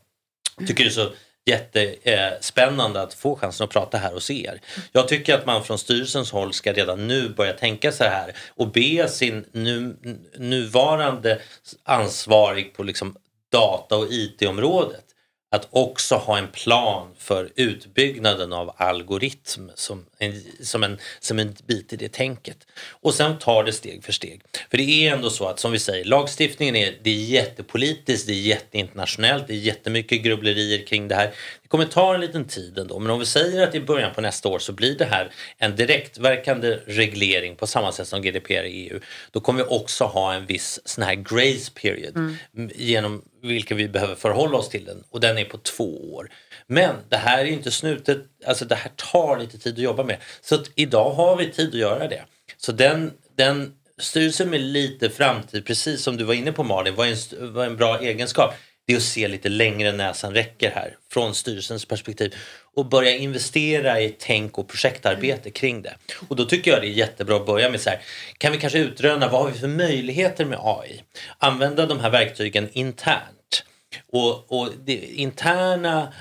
[0.66, 1.10] tycker det är så
[1.46, 4.60] jättespännande att få chansen att prata här hos er.
[4.92, 8.68] Jag tycker att man från styrelsens håll ska redan nu börja tänka så här och
[8.68, 9.96] be sin nu,
[10.36, 11.40] nuvarande
[11.84, 13.16] ansvarig på liksom
[13.52, 15.04] data och IT-området
[15.52, 21.56] att också ha en plan för utbyggnaden av algoritm som en, som en, som en
[21.66, 22.66] bit i det tänket.
[22.90, 24.40] Och sen tar det steg för steg.
[24.70, 28.32] För det är ändå så att som vi säger, lagstiftningen är, det är jättepolitiskt, det
[28.32, 31.32] är jätteinternationellt, det är jättemycket grubblerier kring det här.
[31.62, 34.20] Det kommer ta en liten tid ändå, men om vi säger att i början på
[34.20, 38.88] nästa år så blir det här en direktverkande reglering på samma sätt som GDPR i
[38.88, 39.00] EU.
[39.30, 42.70] Då kommer vi också ha en viss sån här grace period mm.
[42.74, 46.30] genom vilken vi behöver förhålla oss till den och den är på två år.
[46.66, 50.16] Men det här är inte snutet, alltså det här tar lite tid att jobba med.
[50.40, 52.24] Så att idag har vi tid att göra det.
[52.56, 57.08] Så den, den styrelsen med lite framtid, precis som du var inne på Malin, vad
[57.08, 57.16] en,
[57.52, 58.54] vad en bra egenskap?
[58.90, 62.34] Det är att se lite längre än näsan räcker här från styrelsens perspektiv
[62.76, 65.94] och börja investera i tänk och projektarbete kring det.
[66.28, 68.00] Och då tycker jag det är jättebra att börja med så här,
[68.38, 71.02] kan vi kanske utröna vad har vi för möjligheter med AI?
[71.38, 73.64] Använda de här verktygen internt.
[74.12, 76.12] Och, och det interna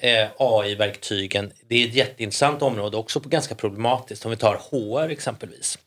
[0.00, 4.24] eh, AI-verktygen, det är ett jätteintressant område, också ganska problematiskt.
[4.24, 5.78] Om vi tar HR exempelvis.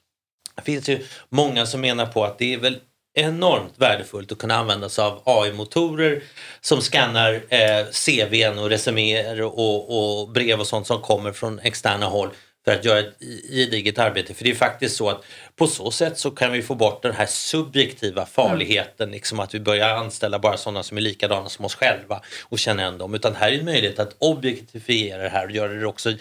[0.55, 2.79] Det finns ju många som menar på att det är väl
[3.13, 6.23] enormt värdefullt att kunna använda sig av AI-motorer
[6.61, 12.05] som skannar eh, CVn och resuméer och, och, brev och sånt som kommer från externa
[12.05, 12.29] håll
[12.65, 13.13] för att göra ett
[13.49, 14.33] gediget arbete.
[14.33, 15.23] För det är faktiskt så att
[15.55, 19.13] på så sätt så kan vi få bort den här subjektiva farligheten, mm.
[19.13, 22.81] liksom att vi börjar anställa bara sådana som är likadana som oss själva och känna
[22.81, 23.15] igen dem.
[23.15, 26.13] Utan här är en möjlighet att objektifiera det här och göra det också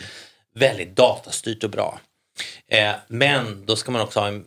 [0.55, 2.01] väldigt datastyrt och bra.
[2.69, 4.45] Eh, men då ska man också ha en,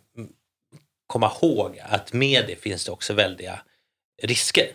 [1.08, 3.62] komma ihåg att med det finns det också väldiga
[4.22, 4.68] risker.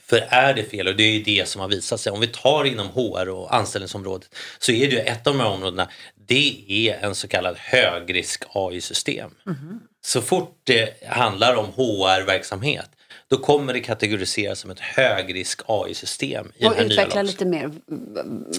[0.00, 2.26] För är det fel, och det är ju det som har visat sig, om vi
[2.26, 5.88] tar inom HR och anställningsområdet så är det ju ett av de här områdena,
[6.26, 9.30] det är en så kallad högrisk AI-system.
[9.46, 9.80] Mm.
[10.00, 12.90] Så fort det handlar om HR-verksamhet
[13.28, 16.52] då kommer det kategoriseras som ett högrisk AI-system.
[16.64, 17.70] och utveckla lite mer,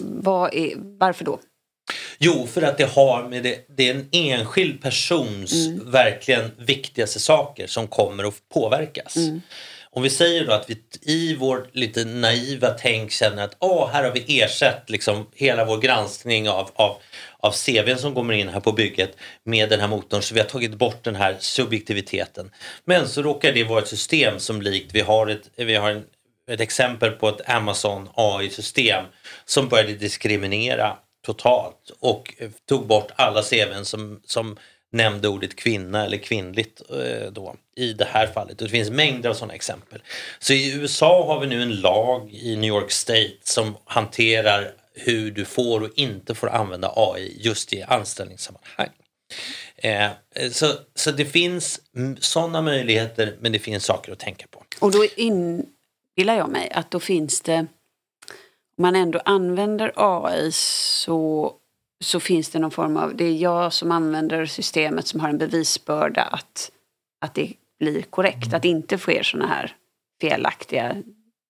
[0.02, 1.40] Vad är, varför då?
[2.20, 5.92] Jo, för att det har med det, det är en enskild persons mm.
[5.92, 9.16] verkligen viktigaste saker som kommer att påverkas.
[9.16, 9.42] Mm.
[9.92, 14.04] Om vi säger då att vi i vårt lite naiva tänk känner att Åh, här
[14.04, 16.98] har vi ersatt liksom hela vår granskning av, av,
[17.40, 20.48] av CVn som kommer in här på bygget med den här motorn så vi har
[20.48, 22.52] tagit bort den här subjektiviteten.
[22.86, 26.04] Men så råkar det vara ett system som likt vi har ett, vi har en,
[26.52, 29.06] ett exempel på ett Amazon AI-system
[29.46, 32.34] som började diskriminera totalt och
[32.70, 34.58] tog bort alla CVn som, som
[34.92, 38.58] nämnde ordet kvinna eller kvinnligt eh, då, i det här fallet.
[38.58, 40.02] Det finns mängder av sådana exempel.
[40.40, 45.32] Så i USA har vi nu en lag i New York State som hanterar hur
[45.32, 48.90] du får och inte får använda AI just i anställningssammanhang.
[49.78, 50.10] Eh,
[50.52, 51.82] så, så det finns
[52.20, 54.64] sådana möjligheter men det finns saker att tänka på.
[54.80, 57.68] Och då inbillar jag mig att då finns det
[58.80, 61.54] man ändå använder AI så,
[62.00, 65.38] så finns det någon form av, det är jag som använder systemet som har en
[65.38, 66.72] bevisbörda att,
[67.22, 69.76] att det blir korrekt, att det inte sker sådana här
[70.22, 70.96] felaktiga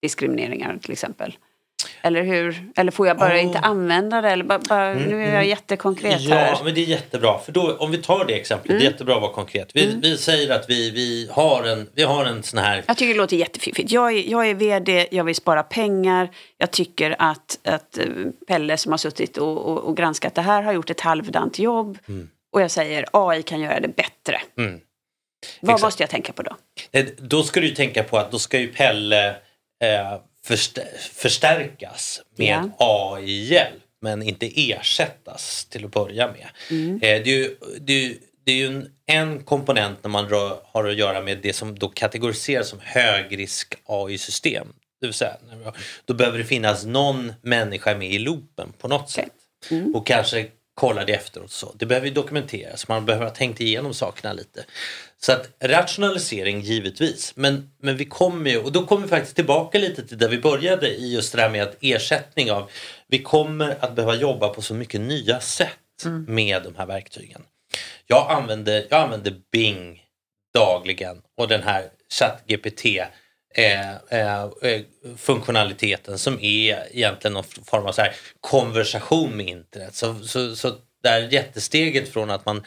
[0.02, 1.38] diskrimineringar till exempel.
[2.02, 2.72] Eller hur?
[2.76, 3.44] Eller får jag bara oh.
[3.44, 4.30] inte använda det?
[4.30, 5.48] Eller bara, bara mm, nu är jag mm.
[5.48, 6.48] jättekonkret ja, här.
[6.48, 7.40] Ja, men det är jättebra.
[7.40, 8.80] För då, om vi tar det exemplet, mm.
[8.80, 9.72] det är jättebra att vara konkret.
[9.74, 10.02] Vi, mm.
[10.02, 12.84] vi säger att vi, vi, har en, vi har en sån här...
[12.88, 13.92] Jag tycker det låter jättefiffigt.
[13.92, 16.30] Jag är, jag är vd, jag vill spara pengar.
[16.58, 18.06] Jag tycker att, att eh,
[18.48, 21.98] Pelle som har suttit och, och, och granskat det här har gjort ett halvdant jobb.
[22.08, 22.30] Mm.
[22.52, 24.42] Och jag säger AI kan göra det bättre.
[24.58, 24.80] Mm.
[25.62, 25.84] Vad Exakt.
[25.84, 26.56] måste jag tänka på då?
[27.18, 29.30] Då ska du tänka på att då ska ju Pelle
[29.84, 30.20] eh,
[31.14, 33.16] förstärkas med ja.
[33.18, 36.48] AI-hjälp men inte ersättas till att börja med.
[36.72, 36.96] Mm.
[36.96, 38.14] Eh, det, är ju, det, är,
[38.46, 41.80] det är ju en, en komponent när man rör, har att göra med det som
[41.80, 44.68] då kategoriseras som högrisk AI-system.
[45.02, 45.38] Det vill säga,
[46.06, 49.34] då behöver det finnas någon människa med i loopen på något sätt.
[49.72, 49.96] Mm.
[49.96, 50.48] Och kanske
[50.80, 51.52] kolla det efteråt.
[51.52, 51.74] Så.
[51.76, 54.66] Det behöver dokumenteras, man behöver ha tänkt igenom sakerna lite.
[55.18, 59.78] Så att rationalisering givetvis, men, men vi kommer ju, och då kommer vi faktiskt tillbaka
[59.78, 62.70] lite till där vi började i just det här med att ersättning av,
[63.08, 66.26] vi kommer att behöva jobba på så mycket nya sätt mm.
[66.28, 67.42] med de här verktygen.
[68.08, 70.04] Jag använder, jag använder Bing
[70.54, 72.86] dagligen och den här ChatGPT
[73.56, 74.50] eh, eh,
[75.18, 79.96] funktionaliteten som är egentligen någon form av så här konversation med internet.
[79.96, 82.64] Så, så, så där jättesteget från att man,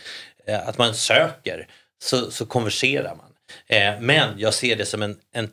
[0.46, 1.68] eh, att man söker
[2.02, 3.32] så, så konverserar man.
[3.66, 5.50] Eh, men jag ser det som en, en,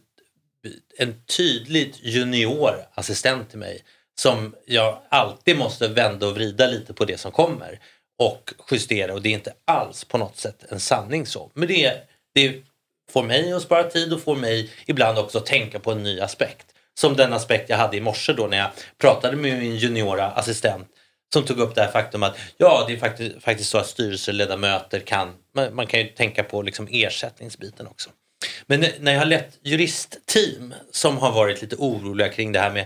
[0.97, 3.83] en tydligt junior assistent till mig
[4.19, 7.79] som jag alltid måste vända och vrida lite på det som kommer
[8.19, 11.51] och justera och det är inte alls på något sätt en sanning så.
[11.53, 11.93] Men det,
[12.33, 12.63] det
[13.11, 16.19] får mig att spara tid och får mig ibland också att tänka på en ny
[16.19, 16.65] aspekt.
[16.99, 20.87] Som den aspekt jag hade i morse då när jag pratade med min juniora assistent
[21.33, 24.99] som tog upp det här faktum att ja, det är faktiskt, faktiskt så att styrelseledamöter
[24.99, 28.09] kan, man, man kan ju tänka på liksom ersättningsbiten också.
[28.65, 32.85] Men när jag har lett juristteam som har varit lite oroliga kring det här med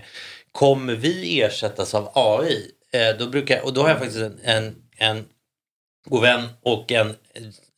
[0.52, 2.70] kommer vi ersättas av AI?
[2.92, 5.24] Eh, då brukar, och då har jag faktiskt en, en, en
[6.04, 7.16] god vän och en,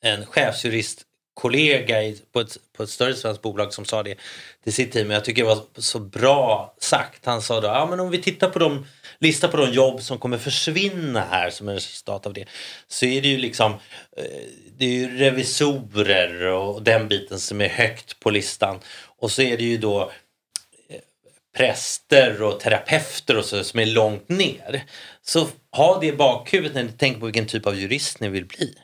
[0.02, 1.02] en chefsjurist
[1.36, 4.18] kollega i, på, ett, på ett större svenskt bolag som sa det
[4.64, 5.10] till sitt team.
[5.10, 7.26] Jag tycker det var så bra sagt.
[7.26, 8.86] Han sa då, ja men om vi tittar på de,
[9.18, 12.44] lista på de jobb som kommer försvinna här som är resultat av det.
[12.88, 13.72] Så är det ju liksom,
[14.16, 14.24] eh,
[14.78, 18.80] det är ju revisorer och den biten som är högt på listan.
[19.18, 20.02] Och så är det ju då
[20.88, 21.00] eh,
[21.56, 24.84] präster och terapeuter och så som är långt ner.
[25.22, 28.46] Så ha det i bakhuvudet när ni tänker på vilken typ av jurist ni vill
[28.46, 28.74] bli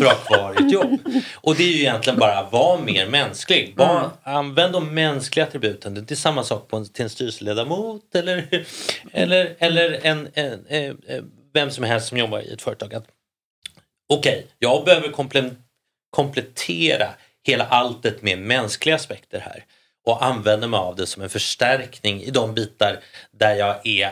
[0.00, 1.00] för att ha kvar ett jobb.
[1.34, 3.74] Och det är ju egentligen bara var mer mänsklig.
[3.76, 4.10] Var, mm.
[4.22, 5.94] Använd de mänskliga attributen.
[5.94, 8.64] Det är samma sak på en, till en styrelseledamot eller,
[9.12, 10.98] eller, eller en, en, en,
[11.54, 12.94] vem som helst som jobbar i ett företag.
[12.94, 13.02] Okej,
[14.08, 15.12] okay, jag behöver
[16.10, 17.08] komplettera
[17.46, 19.64] hela alltet med mänskliga aspekter här
[20.06, 24.10] och använder mig av det som en förstärkning i de bitar där jag är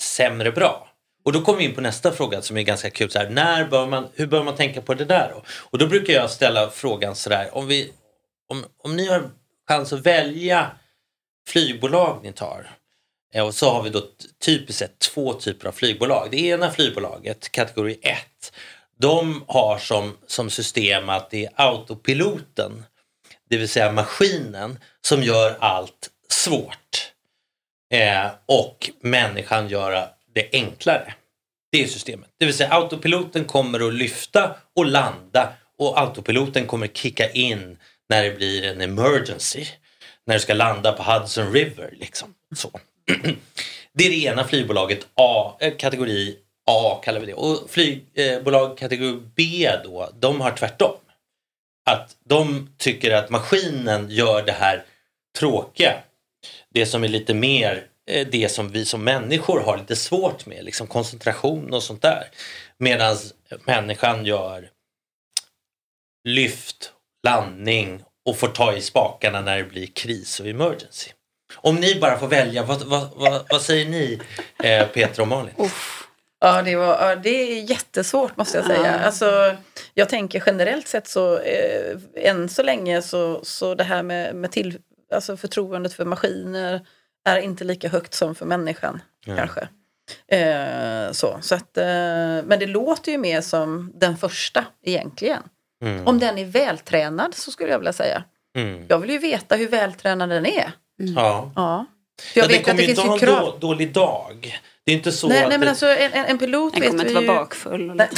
[0.00, 0.89] sämre bra.
[1.22, 3.10] Och då kommer vi in på nästa fråga som är ganska kul.
[3.10, 5.30] Så här, när bör man, hur bör man tänka på det där?
[5.34, 5.42] Då?
[5.70, 7.84] Och då brukar jag ställa frågan så där Om,
[8.48, 9.30] om, om ni har
[9.68, 10.70] chans att välja
[11.48, 12.70] flygbolag ni tar.
[13.34, 14.02] Eh, och så har vi då
[14.44, 16.28] typiskt sett två typer av flygbolag.
[16.30, 18.18] Det ena flygbolaget, kategori 1,
[18.98, 22.84] de har som, som system att det är autopiloten,
[23.48, 27.12] det vill säga maskinen, som gör allt svårt.
[27.92, 29.92] Eh, och människan gör
[30.32, 31.14] det enklare.
[31.72, 32.30] Det är systemet.
[32.38, 38.24] Det vill säga autopiloten kommer att lyfta och landa och autopiloten kommer kicka in när
[38.24, 39.66] det blir en emergency.
[40.26, 41.94] När du ska landa på Hudson River.
[41.96, 42.34] Liksom.
[42.56, 42.70] Så.
[43.92, 47.34] Det är det ena flygbolaget, A, eh, kategori A kallar vi det.
[47.34, 50.96] Och flygbolag eh, kategori B då, de har tvärtom.
[51.90, 54.84] Att de tycker att maskinen gör det här
[55.38, 55.92] tråkiga.
[56.74, 57.86] Det som är lite mer
[58.30, 62.24] det som vi som människor har lite svårt med, liksom koncentration och sånt där.
[62.78, 63.16] Medan
[63.64, 64.70] människan gör
[66.28, 66.92] lyft,
[67.26, 71.10] landning och får ta i spakarna när det blir kris och emergency.
[71.54, 74.20] Om ni bara får välja, vad, vad, vad, vad säger ni
[74.64, 75.54] eh, Peter och Malin?
[75.58, 76.06] Uff.
[76.40, 78.94] Ja, det, var, ja, det är jättesvårt måste jag säga.
[78.94, 79.04] Mm.
[79.04, 79.56] Alltså,
[79.94, 84.52] jag tänker generellt sett så eh, än så länge så, så det här med, med
[84.52, 84.78] till,
[85.14, 86.86] alltså förtroendet för maskiner
[87.24, 89.02] är inte lika högt som för människan.
[89.24, 89.36] Ja.
[89.36, 89.68] kanske.
[90.28, 91.84] Eh, så, så att, eh,
[92.44, 95.42] men det låter ju mer som den första egentligen.
[95.84, 96.06] Mm.
[96.06, 98.24] Om den är vältränad så skulle jag vilja säga.
[98.56, 98.84] Mm.
[98.88, 100.72] Jag vill ju veta hur vältränad den är.
[101.00, 101.14] Mm.
[101.14, 101.52] Ja.
[101.56, 101.86] ja.
[102.22, 104.60] För jag ja, vet det kommer ju inte ha en då, dålig dag.
[104.90, 107.14] Det är inte så nej, att nej men alltså en, en pilot Den kommer inte
[107.14, 107.90] vara bakfull.
[107.90, 108.10] Och lite.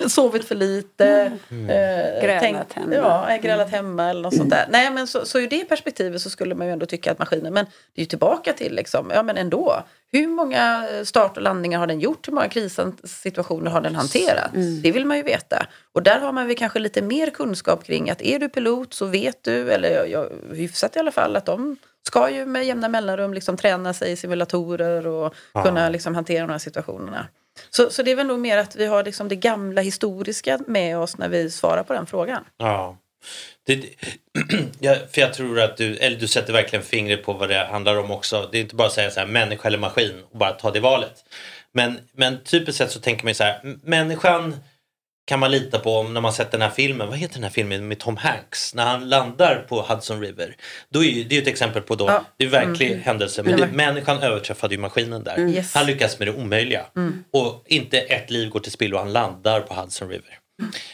[0.00, 0.08] Mm.
[0.10, 1.32] Sovit för lite.
[1.50, 1.70] Mm.
[1.70, 2.94] Eh, grälat tänkt, hemma.
[2.94, 4.66] Ja, grälat hemma eller något sånt där.
[4.70, 7.52] Nej men så, så ur det perspektivet så skulle man ju ändå tycka att maskinen,
[7.52, 9.84] men det är ju tillbaka till liksom, ja men ändå.
[10.12, 12.28] Hur många start och landningar har den gjort?
[12.28, 14.54] Hur många krissituationer har den hanterat?
[14.54, 14.82] Mm.
[14.82, 15.66] Det vill man ju veta.
[15.92, 19.06] Och där har man väl kanske lite mer kunskap kring att är du pilot så
[19.06, 23.34] vet du, eller jag, hyfsat i alla fall, att de ska ju med jämna mellanrum
[23.34, 25.62] liksom träna sig i simulatorer och ja.
[25.62, 27.26] kunna liksom hantera de här situationerna.
[27.70, 30.98] Så, så det är väl nog mer att vi har liksom det gamla historiska med
[30.98, 32.44] oss när vi svarar på den frågan.
[32.56, 32.98] Ja.
[33.66, 33.74] Det,
[34.78, 37.96] ja, för jag tror att du, eller du sätter verkligen fingret på vad det handlar
[37.96, 38.48] om också.
[38.52, 40.80] Det är inte bara att säga så här, människa eller maskin och bara ta det
[40.80, 41.24] valet.
[41.72, 44.56] Men, men typiskt sett så tänker man ju så här, människan
[45.24, 47.08] kan man lita på när man sett den här filmen.
[47.08, 48.74] Vad heter den här filmen med Tom Hanks?
[48.74, 50.56] När han landar på Hudson River.
[50.88, 52.24] Då är det är ett exempel på då, ja.
[52.36, 53.02] det är verklig mm.
[53.02, 53.42] händelse.
[53.42, 55.36] Men det, människan överträffade ju maskinen där.
[55.36, 55.54] Mm.
[55.54, 55.74] Yes.
[55.74, 56.86] Han lyckas med det omöjliga.
[56.96, 57.24] Mm.
[57.32, 60.38] Och inte ett liv går till spillo och han landar på Hudson River.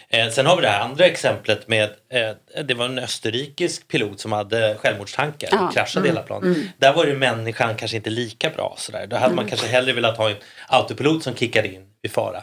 [0.08, 4.20] Eh, sen har vi det här andra exemplet med, eh, det var en österrikisk pilot
[4.20, 5.70] som hade självmordstankar och ja.
[5.74, 6.16] kraschade mm.
[6.16, 6.56] hela planet.
[6.56, 6.68] Mm.
[6.78, 8.74] Där var ju människan kanske inte lika bra.
[8.78, 9.06] Sådär.
[9.06, 9.36] Då hade mm.
[9.36, 10.36] man kanske hellre velat ha en
[10.68, 12.42] autopilot som kickade in i fara.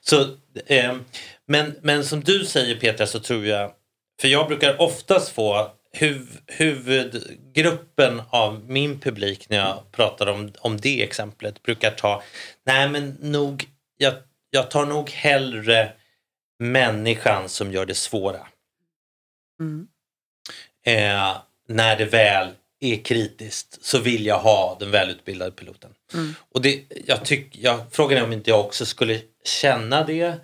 [0.00, 0.26] Så,
[1.46, 3.72] men, men som du säger Petra så tror jag,
[4.20, 10.76] för jag brukar oftast få huv, huvudgruppen av min publik när jag pratar om, om
[10.76, 12.22] det exemplet brukar ta,
[12.66, 14.14] nej men nog, jag,
[14.50, 15.92] jag tar nog hellre
[16.58, 18.46] människan som gör det svåra.
[19.60, 19.88] Mm.
[20.86, 21.36] Eh,
[21.68, 22.48] när det väl
[22.80, 25.90] är kritiskt så vill jag ha den välutbildade piloten.
[26.14, 26.34] Mm.
[26.52, 30.34] Och det, jag tyck, jag, frågan är om inte jag också skulle känna det.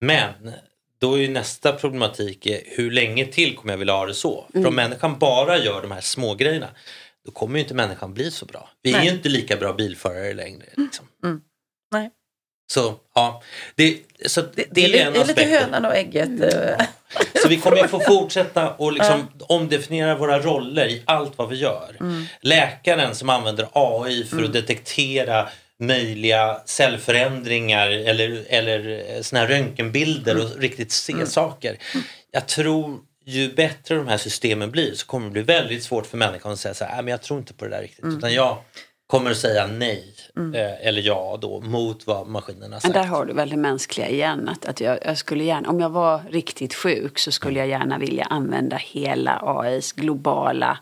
[0.00, 0.52] Men
[1.00, 4.46] då är ju nästa problematik hur länge till kommer jag vilja ha det så?
[4.54, 4.62] Mm.
[4.62, 6.68] För om människan bara gör de här små grejerna
[7.24, 8.70] då kommer ju inte människan bli så bra.
[8.82, 9.00] Vi Nej.
[9.00, 10.66] är ju inte lika bra bilförare längre.
[10.76, 11.06] Liksom.
[11.24, 11.40] Mm.
[11.92, 12.10] Nej.
[12.72, 13.42] Så ja,
[13.74, 16.28] det, så det, det, är, en det är lite hönan och ägget.
[16.28, 16.86] Mm.
[17.42, 19.46] Så vi kommer att få fortsätta och liksom ja.
[19.48, 21.96] omdefiniera våra roller i allt vad vi gör.
[22.00, 22.24] Mm.
[22.40, 24.46] Läkaren som använder AI för mm.
[24.46, 25.48] att detektera
[25.80, 30.60] möjliga cellförändringar eller, eller såna här röntgenbilder och mm.
[30.60, 31.26] riktigt se mm.
[31.26, 31.78] saker.
[32.32, 36.18] Jag tror, ju bättre de här systemen blir så kommer det bli väldigt svårt för
[36.18, 38.04] människan att säga så här, men jag tror inte på det där riktigt.
[38.04, 38.18] Mm.
[38.18, 38.58] Utan jag
[39.10, 40.54] kommer att säga nej mm.
[40.54, 42.94] eh, eller ja då mot vad maskinerna har sagt.
[42.94, 44.48] Men där har du väl det mänskliga igen.
[44.48, 47.98] Att, att jag, jag, skulle gärna, om jag var riktigt sjuk så skulle jag gärna
[47.98, 50.78] vilja använda hela AIs globala mm.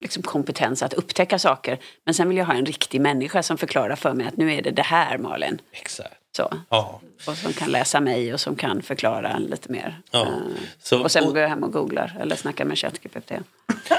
[0.00, 1.78] Liksom kompetens att upptäcka saker.
[2.04, 4.62] Men sen vill jag ha en riktig människa som förklarar för mig att nu är
[4.62, 5.60] det det här Malin.
[5.72, 6.14] Exakt.
[6.36, 6.52] Så.
[6.68, 7.00] Ja.
[7.26, 10.00] Och som kan läsa mig och som kan förklara lite mer.
[10.10, 10.20] Ja.
[10.20, 10.26] Uh,
[10.82, 13.32] så, och sen och, går jag hem och googlar eller snackar med ChatGPT.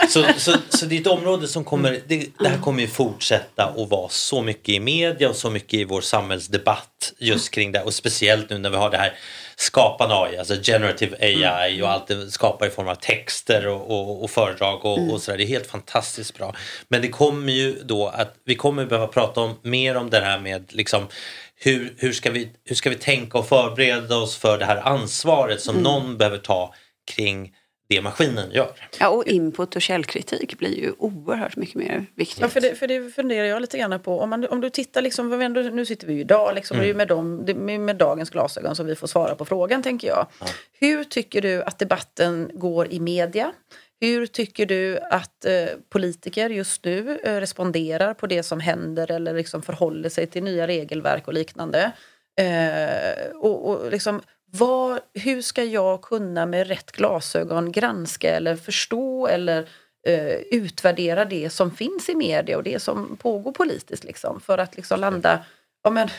[0.09, 3.65] Så, så, så det är ett område som kommer, det, det här kommer ju fortsätta
[3.65, 7.83] att vara så mycket i media och så mycket i vår samhällsdebatt just kring det
[7.83, 9.13] och speciellt nu när vi har det här
[9.61, 14.23] skapande AI, alltså generative AI och allt det skapar i form av texter och, och,
[14.23, 15.37] och föredrag och, och sådär.
[15.37, 16.55] Det är helt fantastiskt bra.
[16.87, 20.39] Men det kommer ju då att vi kommer behöva prata om mer om det här
[20.39, 21.07] med liksom
[21.55, 25.61] hur, hur, ska vi, hur ska vi tänka och förbereda oss för det här ansvaret
[25.61, 25.83] som mm.
[25.83, 26.73] någon behöver ta
[27.15, 27.51] kring
[27.91, 28.71] det maskinen gör.
[28.99, 32.39] Ja, och input och källkritik blir ju oerhört mycket mer viktigt.
[32.41, 34.19] Ja, för det, för det funderar jag lite grann på.
[34.19, 35.29] Om, man, om du tittar, liksom,
[35.73, 36.85] nu sitter vi ju idag, liksom, mm.
[36.85, 40.27] det är med, dem, med dagens glasögon som vi får svara på frågan, tänker jag.
[40.39, 40.45] Ja.
[40.79, 43.51] Hur tycker du att debatten går i media?
[43.99, 49.33] Hur tycker du att eh, politiker just nu eh, responderar på det som händer eller
[49.33, 51.91] liksom förhåller sig till nya regelverk och liknande?
[52.39, 54.21] Eh, och, och liksom,
[54.51, 59.69] vad, hur ska jag kunna med rätt glasögon granska eller förstå eller
[60.07, 64.75] eh, utvärdera det som finns i media och det som pågår politiskt liksom, för att
[64.75, 65.45] liksom landa
[65.83, 66.09] ja, men,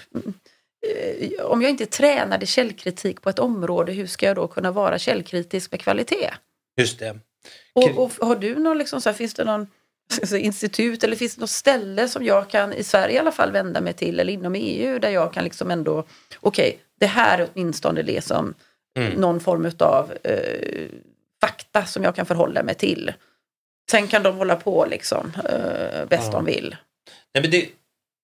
[0.87, 4.99] eh, om jag inte tränade källkritik på ett område, hur ska jag då kunna vara
[4.99, 6.31] källkritisk med kvalitet?
[6.77, 7.19] Just det.
[7.73, 9.67] Och, och har du någon, liksom, så här, finns det någon
[10.21, 13.53] alltså, institut eller finns det något ställe som jag kan, i Sverige i alla fall,
[13.53, 15.99] vända mig till eller inom EU där jag kan liksom ändå,
[16.41, 18.55] okej, okay, det här är åtminstone det som
[18.99, 19.13] mm.
[19.13, 20.89] någon form av eh,
[21.41, 23.13] fakta som jag kan förhålla mig till.
[23.91, 26.33] Sen kan de hålla på liksom eh, bäst ja.
[26.33, 26.77] de vill.
[27.35, 27.69] Nej, men det,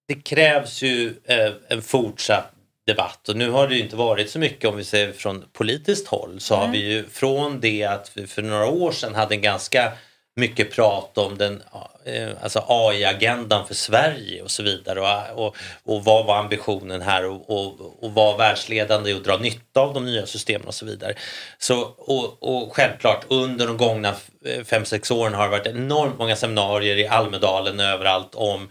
[0.08, 2.54] det krävs ju eh, en fortsatt
[2.86, 6.08] debatt och nu har det ju inte varit så mycket om vi ser från politiskt
[6.08, 6.66] håll så mm.
[6.66, 9.92] har vi ju från det att vi för några år sedan hade en ganska
[10.38, 11.62] mycket prat om den
[12.04, 15.00] eh, alltså AI-agendan för Sverige och så vidare.
[15.00, 19.80] Och, och, och vad var ambitionen här och, och, och var världsledande och dra nytta
[19.80, 21.14] av de nya systemen och så vidare.
[21.58, 24.14] Så, och, och självklart under de gångna
[24.44, 28.70] eh, fem sex åren har det varit enormt många seminarier i Almedalen överallt om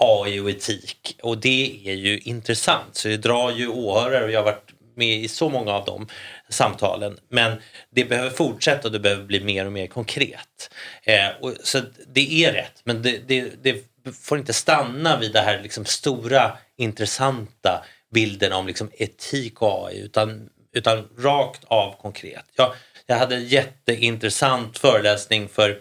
[0.00, 1.16] AI och etik.
[1.22, 2.96] Och det är ju intressant.
[2.96, 6.06] Så det drar ju åhörare och jag har varit med i så många av dem
[6.48, 7.18] samtalen.
[7.28, 7.56] Men
[7.90, 10.70] det behöver fortsätta och det behöver bli mer och mer konkret.
[11.02, 13.84] Eh, och, så det är rätt men det, det, det,
[14.22, 17.84] får inte stanna vid det här liksom stora intressanta
[18.14, 22.44] bilden om liksom etik och AI utan, utan rakt av konkret.
[22.56, 22.72] Jag,
[23.06, 25.80] jag hade en jätteintressant föreläsning för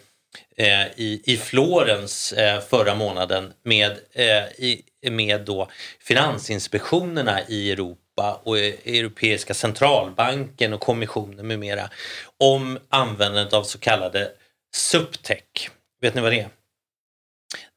[0.58, 8.02] eh, i, i Florens eh, förra månaden med, eh, i, med då finansinspektionerna i Europa
[8.18, 11.90] och Europeiska centralbanken och kommissionen med mera
[12.38, 14.32] om användandet av så kallade
[14.76, 15.70] subtech.
[16.02, 16.50] Vet ni vad det är?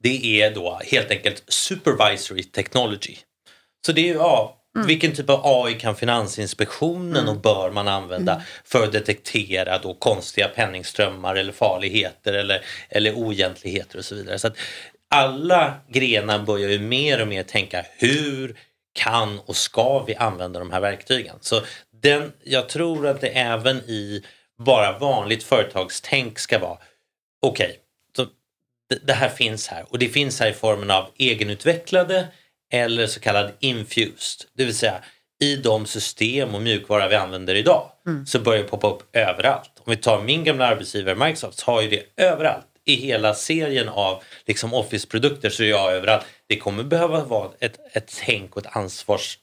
[0.03, 3.17] Det är då helt enkelt supervisory technology.
[3.87, 4.87] Så det är ja, Mm.
[4.87, 7.29] Vilken typ av AI kan Finansinspektionen mm.
[7.29, 8.45] och bör man använda mm.
[8.65, 14.39] för att detektera då konstiga penningströmmar eller farligheter eller, eller oegentligheter och så vidare.
[14.39, 14.57] Så att
[15.11, 18.57] alla grenar börjar ju mer och mer tänka hur
[18.93, 21.37] kan och ska vi använda de här verktygen?
[21.41, 21.61] Så
[22.03, 24.25] den, jag tror att det även i
[24.59, 26.79] bara vanligt företagstänk ska vara
[27.43, 27.77] okej, okay,
[29.03, 32.29] det, här finns här och det finns här i formen av egenutvecklade
[32.73, 34.47] eller så kallad infused.
[34.57, 35.01] Det vill säga
[35.41, 38.27] i de system och mjukvara vi använder idag mm.
[38.27, 39.71] så börjar det poppa upp överallt.
[39.79, 42.67] Om vi tar min gamla arbetsgivare Microsoft så har ju det överallt.
[42.85, 46.25] I hela serien av liksom Office-produkter så är jag överallt.
[46.51, 49.39] Det kommer behöva vara ett, ett tänk och ett ansvars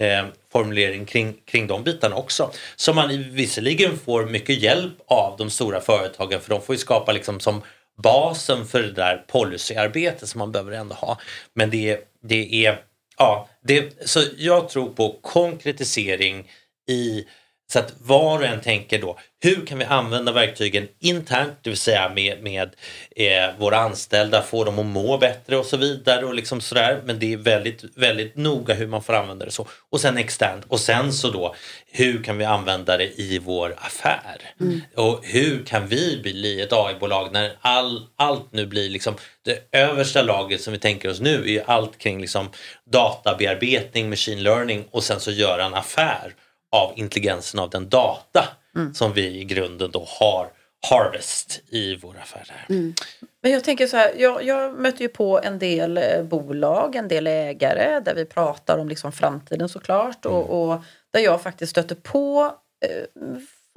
[0.00, 2.50] eh, formulering kring, kring de bitarna också.
[2.76, 7.12] Som man visserligen får mycket hjälp av de stora företagen för de får ju skapa
[7.12, 7.62] liksom som
[8.02, 11.18] basen för det där policyarbetet som man behöver ändå ha.
[11.54, 12.80] Men det, det är,
[13.18, 16.50] ja, det, så jag tror på konkretisering
[16.88, 17.24] i
[17.72, 21.76] så att var och en tänker då, hur kan vi använda verktygen internt, det vill
[21.76, 22.74] säga med, med
[23.16, 27.02] eh, våra anställda, få dem att må bättre och så vidare och liksom sådär.
[27.04, 29.68] Men det är väldigt, väldigt noga hur man får använda det så.
[29.90, 31.54] Och sen externt och sen så då,
[31.86, 34.40] hur kan vi använda det i vår affär?
[34.60, 34.80] Mm.
[34.96, 39.14] Och hur kan vi bli ett AI-bolag när all, allt nu blir liksom
[39.44, 42.50] det översta laget som vi tänker oss nu är allt kring liksom
[42.92, 46.34] databearbetning, machine learning och sen så göra en affär
[46.72, 48.94] av intelligensen av den data mm.
[48.94, 50.52] som vi i grunden då har
[50.90, 52.66] harvest i våra affärer.
[52.68, 52.94] Mm.
[53.42, 57.08] Men jag tänker så här, jag, jag, möter ju på en del eh, bolag, en
[57.08, 60.50] del ägare där vi pratar om liksom framtiden såklart och, mm.
[60.50, 62.54] och där jag faktiskt stöter på
[62.86, 63.22] eh,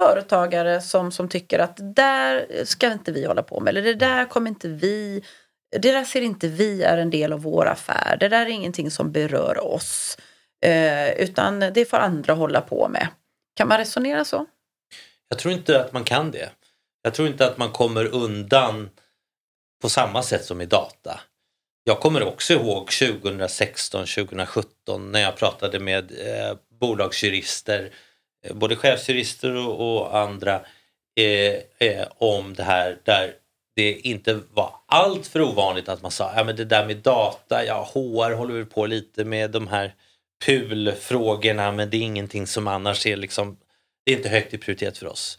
[0.02, 4.24] företagare som, som tycker att där ska inte vi hålla på med eller det där
[4.24, 5.22] kommer inte vi
[5.70, 8.16] det där ser inte vi är en del av vår affär.
[8.20, 10.18] Det där är ingenting som berör oss.
[10.64, 13.08] Eh, utan det får andra hålla på med.
[13.56, 14.46] Kan man resonera så?
[15.28, 16.50] Jag tror inte att man kan det.
[17.02, 18.90] Jag tror inte att man kommer undan
[19.82, 21.20] på samma sätt som i data.
[21.84, 27.90] Jag kommer också ihåg 2016, 2017 när jag pratade med eh, bolagsjurister,
[28.46, 30.60] eh, både chefsjurister och, och andra
[31.16, 33.34] eh, eh, om det här där
[33.76, 37.64] det inte var allt för ovanligt att man sa ja men det där med data,
[37.64, 39.94] ja HR håller vi på lite med de här
[40.44, 43.56] PUL-frågorna men det är ingenting som annars är liksom,
[44.04, 45.38] det är inte högt i prioritet för oss.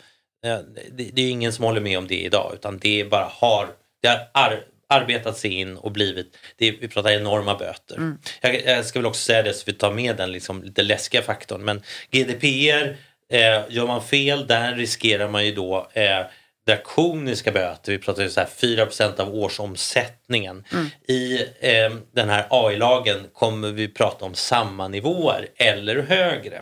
[0.91, 3.68] Det, är ingen som håller med om det idag utan det bara har,
[4.02, 7.95] det har ar, arbetat sig in och blivit, det är, vi pratar enorma böter.
[7.95, 8.18] Mm.
[8.41, 11.22] Jag, jag, ska väl också säga det så vi tar med den liksom lite läskiga
[11.22, 11.82] faktorn men
[12.12, 12.98] GDPR,
[13.30, 16.26] eh, gör man fel där riskerar man ju då eh,
[16.68, 17.91] drakoniska böter.
[17.91, 20.63] Vi pratar ju så här 4% av årsomsättningen.
[20.74, 20.88] Mm.
[21.07, 26.61] I eh, den här AI-lagen kommer vi prata om samma nivåer eller högre.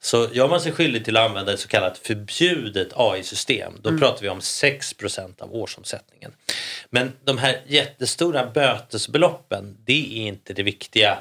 [0.00, 4.00] Så gör man sig skyldig till att använda ett så kallat förbjudet AI-system då mm.
[4.00, 6.32] pratar vi om 6% av årsomsättningen.
[6.90, 11.18] Men de här jättestora bötesbeloppen det är inte det viktiga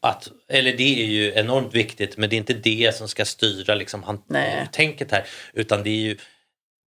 [0.00, 3.74] att, eller det är ju enormt viktigt men det är inte det som ska styra
[3.74, 4.22] liksom,
[4.72, 6.16] tänket här utan det är ju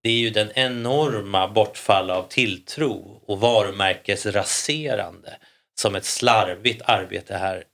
[0.06, 5.36] det är ju den enorma bortfall av tilltro och varumärkesraserande
[5.80, 7.64] som ett slarvigt arbete här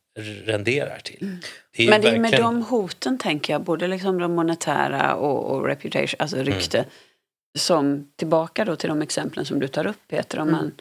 [0.44, 1.22] renderar till.
[1.22, 1.40] Mm.
[1.76, 5.66] Det Men det är med de hoten tänker jag, både liksom de monetära och, och
[5.66, 6.46] reputation, alltså mm.
[6.46, 6.90] rykte, mm.
[7.58, 10.60] som tillbaka då till de exemplen som du tar upp Peter, om mm.
[10.60, 10.72] man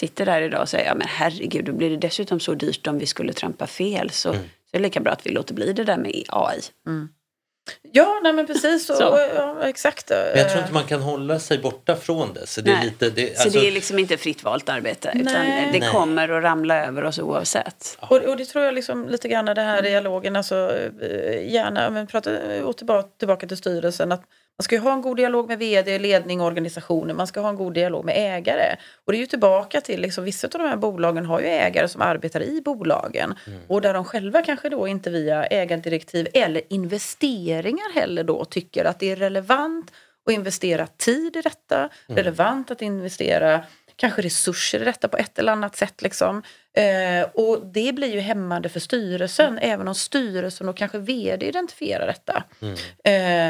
[0.00, 2.98] sitter där idag och säger ja men herregud, då blir det dessutom så dyrt om
[2.98, 4.42] vi skulle trampa fel så, mm.
[4.42, 6.60] så är det lika bra att vi låter bli det där med AI.
[6.86, 7.08] Mm.
[7.92, 8.90] Ja, nej men precis.
[8.90, 10.10] Och, ja, exakt.
[10.10, 12.46] Men jag tror inte man kan hålla sig borta från det.
[12.46, 13.50] Så det, är, lite, det, alltså...
[13.50, 15.10] så det är liksom inte fritt valt arbete.
[15.14, 15.22] Nej.
[15.22, 15.90] Utan det nej.
[15.92, 17.98] kommer att ramla över oss oavsett.
[18.00, 22.06] Och, och det tror jag liksom lite grann det här dialogen, alltså eh, gärna, men
[22.06, 22.30] prata
[22.64, 24.12] och tillbaka, tillbaka till styrelsen.
[24.12, 24.22] att
[24.58, 27.14] man ska ju ha en god dialog med vd, ledning och organisationer.
[27.14, 28.76] Man ska ha en god dialog med ägare.
[29.04, 31.88] Och det är ju tillbaka till, liksom, vissa av de här bolagen har ju ägare
[31.88, 33.34] som arbetar i bolagen.
[33.46, 33.60] Mm.
[33.68, 38.98] Och där de själva kanske då inte via ägardirektiv eller investeringar heller då tycker att
[38.98, 39.92] det är relevant
[40.26, 41.76] att investera tid i detta.
[41.78, 42.16] Mm.
[42.16, 43.60] Relevant att investera
[43.96, 46.02] kanske resurser i detta på ett eller annat sätt.
[46.02, 46.42] Liksom.
[46.72, 49.72] Eh, och det blir ju hämmande för styrelsen, mm.
[49.72, 52.44] även om styrelsen och kanske vd identifierar detta.
[52.60, 52.74] Mm.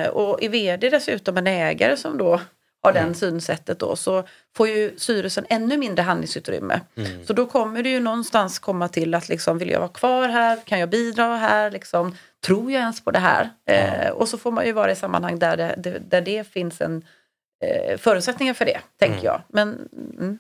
[0.05, 2.41] Eh, och är vd dessutom en ägare som då
[2.83, 3.05] har mm.
[3.05, 4.25] den synsättet då så
[4.57, 6.81] får ju styrelsen ännu mindre handlingsutrymme.
[6.97, 7.27] Mm.
[7.27, 10.59] Så då kommer det ju någonstans komma till att liksom, vill jag vara kvar här?
[10.65, 11.71] Kan jag bidra här?
[11.71, 12.17] Liksom,
[12.47, 13.51] tror jag ens på det här?
[13.67, 17.05] Eh, och så får man ju vara i sammanhang där det, där det finns en
[17.65, 19.25] eh, förutsättningar för det, tänker mm.
[19.25, 19.43] jag.
[19.49, 19.89] Men,
[20.19, 20.39] mm.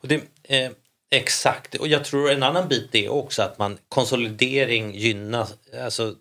[0.00, 0.70] och det, eh,
[1.10, 5.54] exakt, och jag tror en annan bit är också att man konsolidering gynnas,
[5.84, 6.14] alltså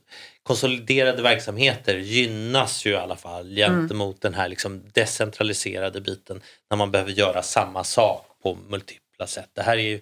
[0.44, 4.32] konsoliderade verksamheter gynnas ju i alla fall gentemot mm.
[4.32, 9.50] den här liksom decentraliserade biten när man behöver göra samma sak på multipla sätt.
[9.54, 10.02] Det här är ju,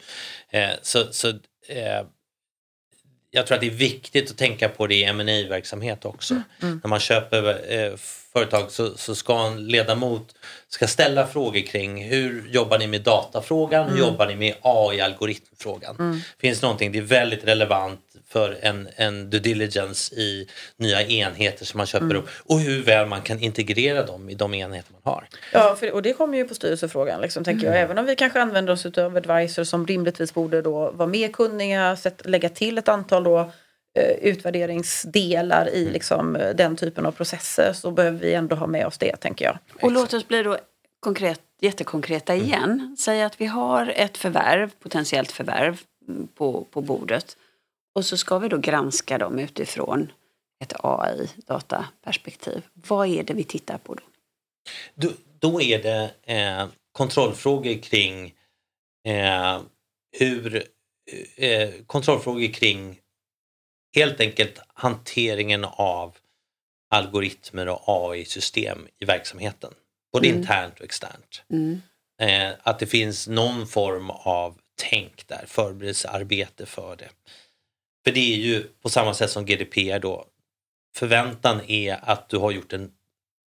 [0.49, 1.29] eh, så, så
[1.67, 2.05] eh,
[3.31, 6.33] jag tror att det är viktigt att tänka på det i ma verksamhet också.
[6.33, 6.45] Mm.
[6.61, 6.81] Mm.
[6.83, 7.93] När man köper eh,
[8.33, 10.35] företag så, så ska en ledamot
[10.67, 13.93] ska ställa frågor kring hur jobbar ni med datafrågan, mm.
[13.93, 15.95] hur jobbar ni med AI-algoritmfrågan?
[15.99, 16.19] Mm.
[16.39, 17.99] Finns någonting, det är väldigt relevant
[18.31, 22.17] för en, en due diligence i nya enheter som man köper mm.
[22.17, 25.27] upp och hur väl man kan integrera dem i de enheter man har.
[25.53, 27.75] Ja, för, och det kommer ju på styrelsefrågan, liksom, tänker jag.
[27.75, 27.85] Mm.
[27.85, 31.95] Även om vi kanske använder oss av advisor som rimligtvis borde då vara mer kunniga,
[31.95, 33.51] sätt, lägga till ett antal då
[33.99, 35.93] utvärderingsdelar i mm.
[35.93, 39.45] liksom, eh, den typen av processer så behöver vi ändå ha med oss det, tänker
[39.45, 39.57] jag.
[39.81, 40.57] Och låt oss bli då
[40.99, 42.45] konkret, jättekonkreta mm.
[42.45, 42.71] igen.
[42.71, 42.95] Mm.
[42.99, 47.37] Säg att vi har ett förvärv, potentiellt förvärv mm, på, på bordet.
[47.95, 50.11] Och så ska vi då granska dem utifrån
[50.63, 52.61] ett AI-dataperspektiv.
[52.73, 54.03] Vad är det vi tittar på då?
[54.95, 58.33] Då, då är det eh, kontrollfrågor kring
[59.07, 59.61] eh,
[60.19, 60.63] hur
[61.37, 63.00] eh, kontrollfrågor kring
[63.95, 66.17] helt enkelt hanteringen av
[66.89, 69.73] algoritmer och AI-system i verksamheten.
[70.13, 70.39] Både mm.
[70.39, 71.43] internt och externt.
[71.49, 71.81] Mm.
[72.21, 74.57] Eh, att det finns någon form av
[74.89, 77.09] tänk där, förberedelsearbete för det.
[78.03, 80.25] För det är ju på samma sätt som GDPR då,
[80.95, 82.91] förväntan är att du har gjort en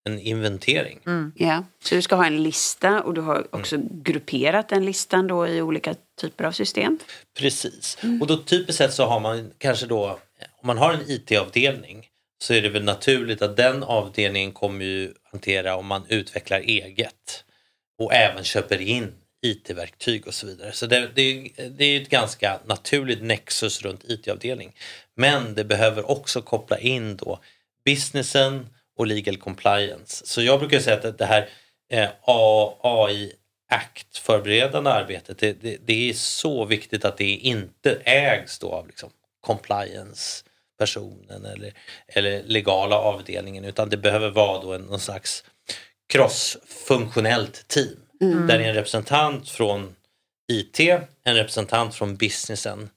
[0.05, 1.01] en inventering.
[1.07, 1.33] Mm.
[1.37, 5.47] Ja, så du ska ha en lista och du har också grupperat den listan då
[5.47, 6.99] i olika typer av system.
[7.39, 7.99] Precis.
[8.21, 10.19] Och då typiskt sett så har man kanske då,
[10.65, 12.07] om man har en IT-avdelning
[12.39, 17.45] så är det väl naturligt att den avdelningen kommer ju hantera om man utvecklar eget
[17.99, 19.15] och även köper in
[19.47, 20.73] IT-verktyg och så vidare.
[20.73, 24.77] Så det, det, det är ett ganska naturligt nexus runt IT-avdelning.
[25.17, 27.41] Men det behöver också koppla in då
[27.85, 30.27] businessen och legal compliance.
[30.27, 31.49] Så jag brukar säga att det här
[31.93, 32.09] eh,
[32.83, 33.33] AI
[33.71, 38.87] Act förberedande arbetet, det, det, det, är så viktigt att det inte ägs då av
[38.87, 39.11] liksom
[39.41, 40.45] compliance
[40.79, 41.73] personen eller,
[42.09, 45.45] eller legala avdelningen utan det behöver vara då en, någon slags
[46.09, 47.97] crossfunktionellt team.
[48.21, 48.47] Mm.
[48.47, 49.95] Där det är en representant från
[50.53, 50.81] IT,
[51.25, 52.91] en representant från businessen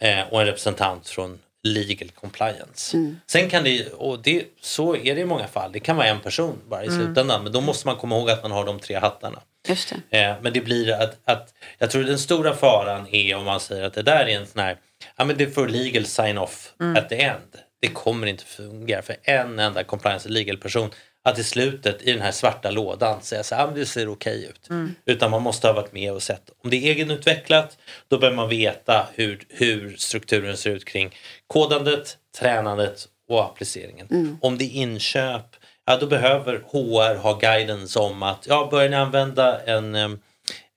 [0.00, 2.96] eh, och en representant från legal compliance.
[2.96, 3.20] Mm.
[3.26, 6.20] Sen kan det, och det, så är det i många fall, det kan vara en
[6.20, 7.04] person bara i mm.
[7.04, 9.40] slutändan men då måste man komma ihåg att man har de tre hattarna.
[9.68, 10.18] Just det.
[10.18, 13.82] Eh, men det blir att, att, jag tror den stora faran är om man säger
[13.82, 14.76] att det där är en sån här,
[15.18, 16.96] ja men det får legal sign off mm.
[16.96, 17.58] at the end.
[17.80, 20.90] Det kommer inte fungera för en enda compliance legal person
[21.24, 24.50] att i slutet i den här svarta lådan säga så här, det ser okej okay
[24.50, 24.70] ut.
[24.70, 24.94] Mm.
[25.06, 26.50] Utan man måste ha varit med och sett.
[26.64, 31.14] Om det är egenutvecklat då behöver man veta hur, hur strukturen ser ut kring
[31.46, 34.06] kodandet, tränandet och appliceringen.
[34.10, 34.38] Mm.
[34.40, 35.56] Om det är inköp,
[35.86, 39.94] ja då behöver HR ha guidance om att ja, börjar ni använda en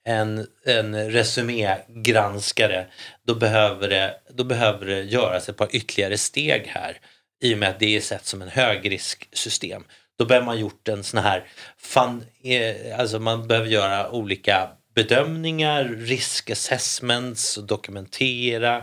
[0.08, 2.86] en, en resumégranskare
[3.26, 7.00] då behöver, det, då behöver det göras ett par ytterligare steg här
[7.42, 9.84] i och med att det är sett som en högrisksystem.
[10.18, 11.44] Då behöver man gjort en sån här,
[11.78, 18.82] fun, eh, alltså man behöver göra olika bedömningar, riskassessments och dokumentera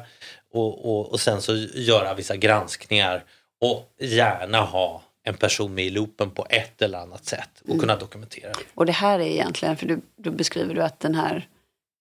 [0.53, 3.23] och, och, och sen så göra vissa granskningar
[3.61, 7.79] och gärna ha en person med i loopen på ett eller annat sätt och mm.
[7.79, 8.51] kunna dokumentera.
[8.73, 11.47] Och det här är egentligen, för du, då beskriver du att den här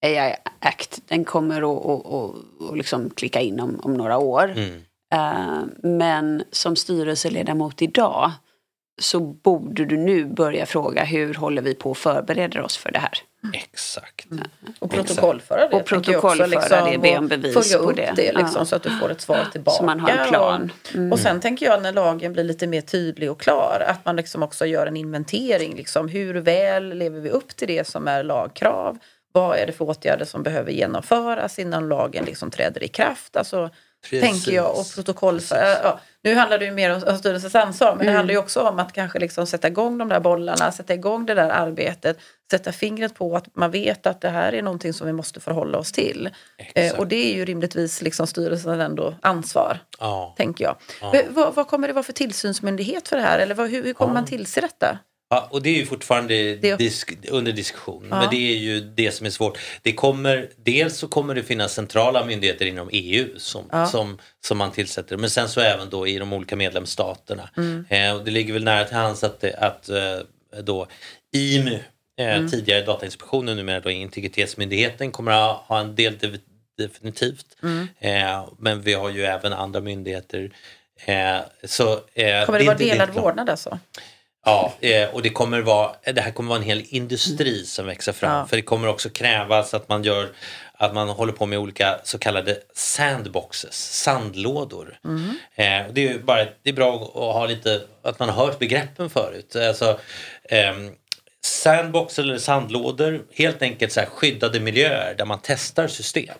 [0.03, 2.37] AI Act, den kommer att och, och,
[2.68, 4.55] och liksom klicka in om, om några år.
[4.57, 4.83] Mm.
[5.14, 8.33] Uh, men som styrelseledamot idag
[9.01, 12.99] så borde du nu börja fråga hur håller vi på att förbereda oss för det
[12.99, 13.18] här.
[13.53, 14.30] Exakt.
[14.30, 14.45] Mm.
[14.78, 15.76] Och protokollföra det.
[15.76, 18.12] Och protokollföra liksom, det, be om bevis följa på upp det.
[18.16, 18.64] det liksom, ja.
[18.64, 19.78] så att du får ett svar tillbaka.
[19.78, 20.72] Så man har en plan.
[20.95, 21.12] Mm.
[21.12, 24.42] Och sen tänker jag när lagen blir lite mer tydlig och klar att man liksom
[24.42, 25.74] också gör en inventering.
[25.76, 28.99] Liksom, hur väl lever vi upp till det som är lagkrav?
[29.32, 33.36] Vad är det för åtgärder som behöver genomföras innan lagen liksom träder i kraft?
[33.36, 33.70] Alltså,
[34.11, 34.78] tänker jag.
[34.78, 38.07] Och protokoll för, ja, nu handlar det ju mer om styrelsens ansvar men mm.
[38.07, 41.26] det handlar ju också om att kanske liksom sätta igång de där bollarna, sätta igång
[41.26, 42.18] det där arbetet,
[42.50, 45.78] sätta fingret på att man vet att det här är någonting som vi måste förhålla
[45.78, 46.30] oss till.
[46.74, 50.34] Eh, och det är ju rimligtvis liksom styrelsen ändå ansvar, ja.
[50.36, 50.76] tänker jag.
[51.00, 51.14] Ja.
[51.30, 54.14] Vad, vad, kommer det vara för tillsynsmyndighet för det här eller vad, hur, hur kommer
[54.14, 54.98] man tillse detta?
[55.31, 58.07] Ja, och det är ju fortfarande disk, under diskussion.
[58.11, 58.20] Ja.
[58.20, 59.59] Men det är ju det som är svårt.
[59.83, 63.87] Det kommer, dels så kommer det finnas centrala myndigheter inom EU som, ja.
[63.87, 65.16] som, som man tillsätter.
[65.16, 67.51] Men sen så även då i de olika medlemsstaterna.
[67.57, 67.85] Mm.
[67.89, 70.18] Eh, och det ligger väl nära till hands att, att eh,
[70.62, 70.87] då
[71.33, 71.79] IMU,
[72.18, 72.51] eh, mm.
[72.51, 76.39] tidigare Datainspektionen, numera då Integritetsmyndigheten, kommer att ha en del
[76.79, 77.47] definitivt.
[77.62, 77.89] Mm.
[77.99, 80.51] Eh, men vi har ju även andra myndigheter.
[81.05, 83.79] Eh, så, eh, kommer det vara delad vårdnad alltså?
[84.45, 88.12] Ja, eh, och det kommer vara, det här kommer vara en hel industri som växer
[88.12, 88.36] fram.
[88.36, 88.47] Ja.
[88.47, 90.28] För det kommer också krävas att man gör
[90.76, 94.99] att man håller på med olika så kallade sandboxes, sandlådor.
[95.05, 95.28] Mm.
[95.55, 99.11] Eh, det, är bara, det är bra att ha lite, att man har hört begreppen
[99.11, 99.57] förut.
[99.57, 100.01] Alltså,
[100.45, 100.74] eh,
[101.45, 106.38] sandbox eller sandlådor, helt enkelt så skyddade miljöer där man testar system.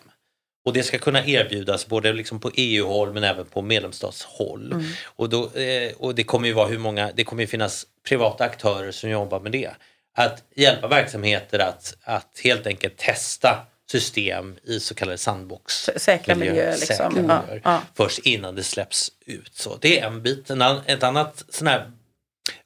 [0.65, 4.71] Och det ska kunna erbjudas både liksom på EU-håll men även på medlemsstatshåll.
[4.71, 4.85] Mm.
[5.05, 8.43] Och, då, eh, och det kommer ju vara hur många, det kommer ju finnas privata
[8.43, 9.71] aktörer som jobbar med det.
[10.17, 15.89] Att hjälpa verksamheter att, att helt enkelt testa system i så kallade sandbox.
[15.95, 16.71] Säkra miljöer.
[16.71, 16.87] Liksom.
[16.87, 17.81] Säkra miljöer ja, ja.
[17.95, 19.55] Först innan det släpps ut.
[19.55, 20.49] Så det är en bit.
[20.49, 21.91] En, ett annat sån här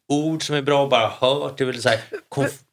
[0.10, 1.58] ord som är bra att bara hört.
[1.58, 2.00] Det är väl så här,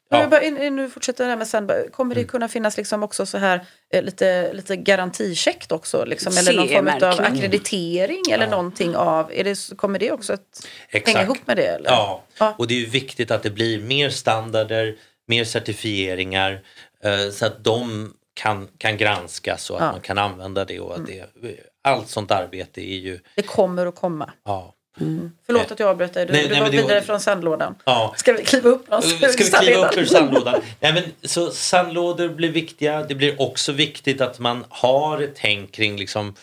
[0.09, 0.27] Ja.
[0.27, 0.39] Bara,
[0.69, 2.29] nu fortsätter det här med sen, kommer det mm.
[2.29, 6.05] kunna finnas liksom också så här eh, lite, lite garanticheckt också?
[6.05, 8.51] Liksom, eller någon form av akkreditering eller ja.
[8.51, 11.07] någonting av, är det, kommer det också att Exakt.
[11.17, 11.67] hänga ihop med det?
[11.67, 11.89] Eller?
[11.89, 12.23] Ja.
[12.39, 14.95] ja, och det är ju viktigt att det blir mer standarder,
[15.27, 16.61] mer certifieringar
[17.03, 20.97] eh, så att de kan, kan granskas och att man kan använda det och att
[20.97, 21.11] mm.
[21.41, 23.19] det, allt sånt arbete är ju...
[23.35, 24.33] Det kommer att komma.
[24.45, 24.73] Ja.
[24.99, 25.31] Mm.
[25.45, 26.25] Förlåt att jag avbröt dig.
[26.25, 27.01] Du, nej, du nej, var vidare var...
[27.01, 27.75] från sandlådan.
[27.85, 28.13] Ja.
[28.17, 29.33] Ska vi kliva upp någonstans?
[29.33, 30.61] Ska vi kliva upp ur sandlådan?
[30.79, 33.03] nej, men, så sandlådor blir viktiga.
[33.03, 36.35] Det blir också viktigt att man har ett tänk kring liksom,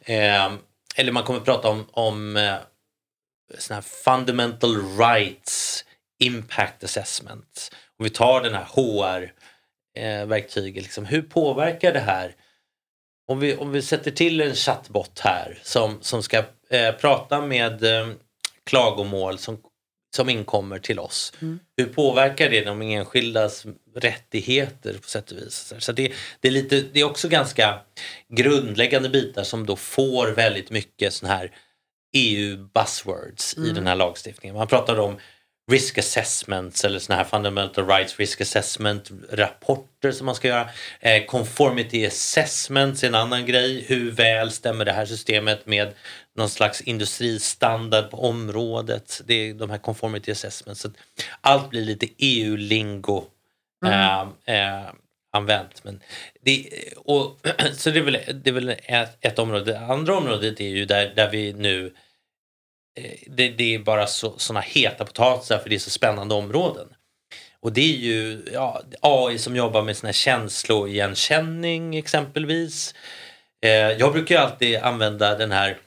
[0.00, 0.52] eh,
[0.96, 2.54] eller man kommer prata om, om eh,
[3.58, 5.84] såna fundamental rights
[6.18, 7.70] impact assessment.
[7.98, 8.66] Om vi tar den här
[9.96, 12.34] HR-verktyget, liksom, hur påverkar det här
[13.30, 17.84] om vi, om vi sätter till en chattbot här som, som ska eh, prata med
[17.84, 18.08] eh,
[18.64, 19.58] klagomål som,
[20.16, 21.32] som inkommer till oss.
[21.42, 21.60] Mm.
[21.76, 23.66] Hur påverkar det de enskildas
[23.96, 25.72] rättigheter på sätt och vis?
[25.78, 27.80] Så det, det, är lite, det är också ganska
[28.28, 31.56] grundläggande bitar som då får väldigt mycket sån här
[32.12, 33.70] EU buzzwords mm.
[33.70, 34.56] i den här lagstiftningen.
[34.56, 35.16] Man pratar om
[35.70, 40.68] risk assessments eller såna här fundamental rights risk assessment rapporter som man ska göra.
[41.00, 43.84] Eh, conformity assessments är en annan grej.
[43.88, 45.94] Hur väl stämmer det här systemet med
[46.36, 49.22] någon slags industristandard på området?
[49.26, 50.80] Det är de här conformity assessments.
[50.80, 50.90] Så
[51.40, 53.24] allt blir lite EU-lingo
[53.86, 54.28] mm.
[54.46, 54.90] eh, eh,
[55.32, 55.84] använt.
[55.84, 56.00] Men
[56.40, 57.38] det, och,
[57.72, 59.72] så det är väl, det är väl ett, ett område.
[59.72, 61.94] Det andra området är ju där, där vi nu
[63.26, 66.88] det, det är bara så, såna heta potatisar för det är så spännande områden.
[67.60, 72.94] Och det är ju ja, AI som jobbar med här känsloigenkänning exempelvis.
[73.62, 75.78] Eh, jag brukar alltid använda den här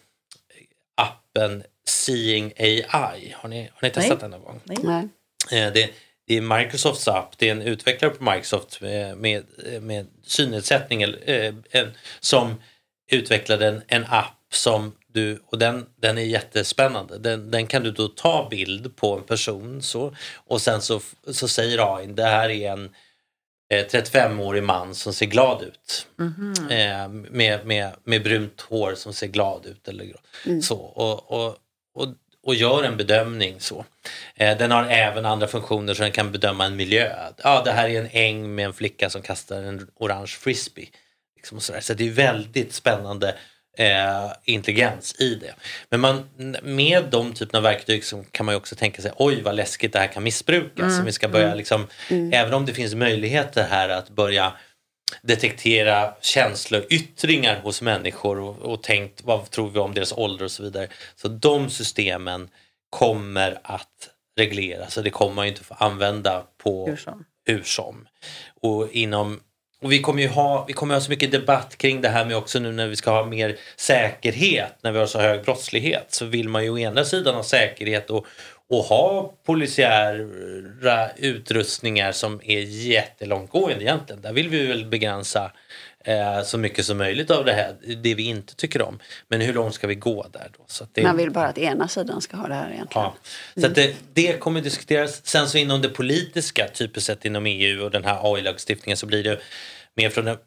[0.95, 3.35] appen Seeing AI.
[3.35, 4.17] Har ni, har ni testat Nej.
[4.19, 4.61] den någon gång?
[4.65, 5.07] Nej.
[5.51, 5.89] Eh, det,
[6.27, 9.45] det, är Microsofts app, det är en utvecklare på Microsoft med, med,
[9.81, 11.53] med synnedsättning eh,
[12.19, 12.61] som
[13.11, 17.17] utvecklade en, en app som du, och den, den är jättespännande.
[17.17, 21.01] Den, den kan du då ta bild på en person så, och sen så,
[21.31, 22.89] så säger AI det här är en
[23.73, 26.07] eh, 35-årig man som ser glad ut.
[26.19, 27.01] Mm -hmm.
[27.01, 29.87] eh, med, med, med brunt hår som ser glad ut.
[29.87, 30.13] Eller
[30.45, 30.61] mm.
[30.61, 31.57] så, och, och,
[31.93, 32.07] och,
[32.43, 33.85] och gör en bedömning så.
[34.35, 37.15] Eh, den har även andra funktioner så den kan bedöma en miljö.
[37.43, 40.87] Ja, det här är en äng med en flicka som kastar en orange frisbee.
[41.35, 43.35] Liksom så, så det är väldigt spännande
[43.77, 45.53] eh, intelligens i det.
[45.89, 46.29] Men man,
[46.63, 49.99] med de typerna av verktyg så kan man också tänka sig oj vad läskigt det
[49.99, 50.79] här kan missbrukas.
[50.79, 50.97] Mm.
[50.97, 51.57] Så vi ska börja mm.
[51.57, 52.33] liksom, mm.
[52.33, 54.53] Även om det finns möjligheter här att börja
[55.21, 60.63] detektera känsloyttringar hos människor och, och tänkt vad tror vi om deras ålder och så
[60.63, 60.87] vidare.
[61.15, 62.49] Så de systemen
[62.89, 67.25] kommer att regleras och det kommer man ju inte få använda på hur som.
[67.45, 68.07] Hur som.
[68.61, 69.39] Och inom
[69.83, 72.37] och vi kommer ju ha, vi kommer ha så mycket debatt kring det här med
[72.37, 76.25] också nu när vi ska ha mer säkerhet, när vi har så hög brottslighet, så
[76.25, 78.25] vill man ju å ena sidan ha säkerhet och,
[78.69, 84.21] och ha polisiära utrustningar som är jättelångtgående egentligen.
[84.21, 85.51] Där vill vi väl begränsa
[86.03, 88.99] eh, så mycket som möjligt av det här, det vi inte tycker om.
[89.27, 90.63] Men hur långt ska vi gå där då?
[90.67, 93.07] Så det, Man vill bara att ena sidan ska ha det här egentligen.
[93.07, 93.15] Ja.
[93.53, 93.73] Så mm.
[93.73, 95.25] det, det kommer diskuteras.
[95.25, 99.23] Sen så inom det politiska, typiskt sett inom EU och den här AI-lagstiftningen så blir
[99.23, 99.39] det
[99.95, 100.37] mer från den,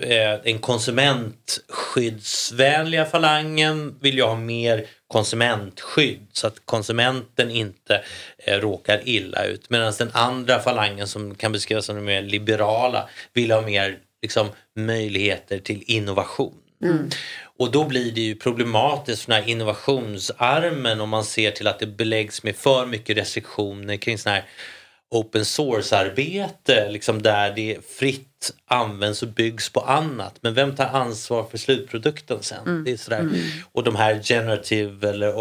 [0.00, 8.04] eh, den konsumentskyddsvänliga falangen vill jag ha mer konsumentskydd så att konsumenten inte
[8.38, 9.70] eh, råkar illa ut.
[9.70, 14.48] Medan den andra falangen som kan beskrivas som den mer liberala vill ha mer liksom,
[14.76, 16.54] möjligheter till innovation.
[16.82, 17.10] Mm.
[17.58, 21.78] Och då blir det ju problematiskt för den här innovationsarmen om man ser till att
[21.78, 24.44] det beläggs med för mycket restriktioner kring sån här
[25.10, 30.38] open source-arbete liksom där det fritt används och byggs på annat.
[30.40, 32.66] Men vem tar ansvar för slutprodukten sen?
[32.66, 32.84] Mm.
[32.84, 33.20] Det är sådär.
[33.20, 33.40] Mm.
[33.72, 35.34] Och de här generative eller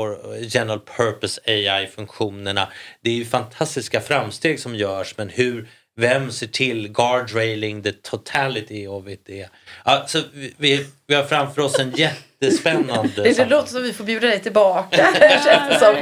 [0.56, 2.68] general purpose AI-funktionerna.
[3.02, 8.88] Det är ju fantastiska framsteg som görs men hur vem ser till guardrailing the totality
[8.88, 9.30] of it?
[9.30, 9.50] Är.
[9.84, 10.24] Alltså,
[10.58, 13.12] vi, vi har framför oss en jättespännande...
[13.24, 15.08] det, det låter som vi får bjuda dig tillbaka.
[15.46, 15.96] känns som.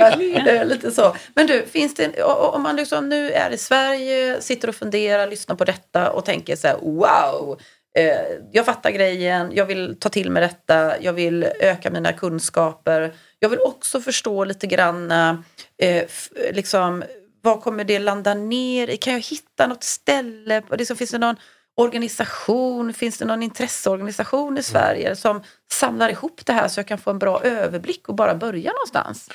[0.45, 1.15] Men, lite så.
[1.35, 5.55] Men du, finns det, om man liksom nu är i Sverige, sitter och funderar, lyssnar
[5.55, 7.59] på detta och tänker så här wow.
[7.95, 13.13] Eh, jag fattar grejen, jag vill ta till mig detta, jag vill öka mina kunskaper.
[13.39, 16.05] Jag vill också förstå lite grann eh,
[16.51, 17.03] liksom
[17.43, 18.97] vad kommer det landa ner i?
[18.97, 20.61] Kan jag hitta något ställe?
[20.71, 21.35] Liksom, finns det någon
[21.75, 26.97] organisation, finns det någon intresseorganisation i Sverige som samlar ihop det här så jag kan
[26.97, 29.29] få en bra överblick och bara börja någonstans?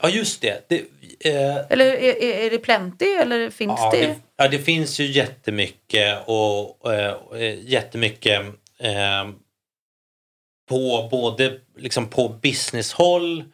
[0.00, 0.68] Ja, just det.
[0.68, 0.78] det
[1.30, 1.56] eh...
[1.70, 4.06] Eller är, är, det plenty eller finns ja, det?
[4.06, 4.16] det?
[4.36, 7.14] Ja, det finns ju jättemycket och äh,
[7.60, 8.40] jättemycket
[8.78, 9.28] äh,
[10.68, 13.44] på både liksom på businesshåll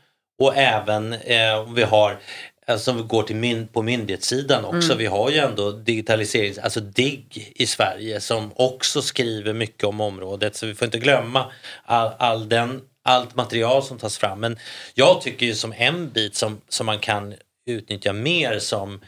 [0.43, 2.19] och även eh, vi har
[2.67, 4.89] som alltså, går till mynd, på myndighetssidan också.
[4.93, 4.99] Mm.
[4.99, 10.57] Vi har ju ändå digitalisering, alltså DIGG i Sverige som också skriver mycket om området
[10.57, 11.53] så vi får inte glömma
[11.85, 14.41] all, all den, allt material som tas fram.
[14.41, 14.59] Men
[14.95, 17.35] jag tycker ju som en bit som, som man kan
[17.67, 19.01] utnyttja mer som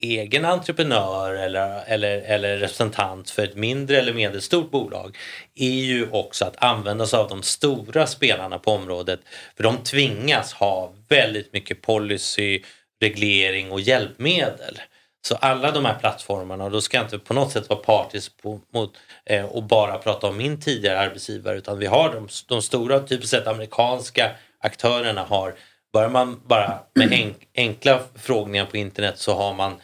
[0.00, 5.16] egen entreprenör eller, eller, eller representant för ett mindre eller medelstort bolag
[5.54, 9.20] är ju också att använda sig av de stora spelarna på området.
[9.56, 12.62] För de tvingas ha väldigt mycket policy
[13.00, 14.80] reglering och hjälpmedel.
[15.28, 18.42] Så alla de här plattformarna, och då ska jag inte på något sätt vara partisk
[18.42, 22.62] på, mot, eh, och bara prata om min tidigare arbetsgivare utan vi har de, de
[22.62, 25.54] stora, typiskt sett amerikanska aktörerna har,
[25.92, 29.74] börjar man bara med enk, enkla frågningar på internet så har man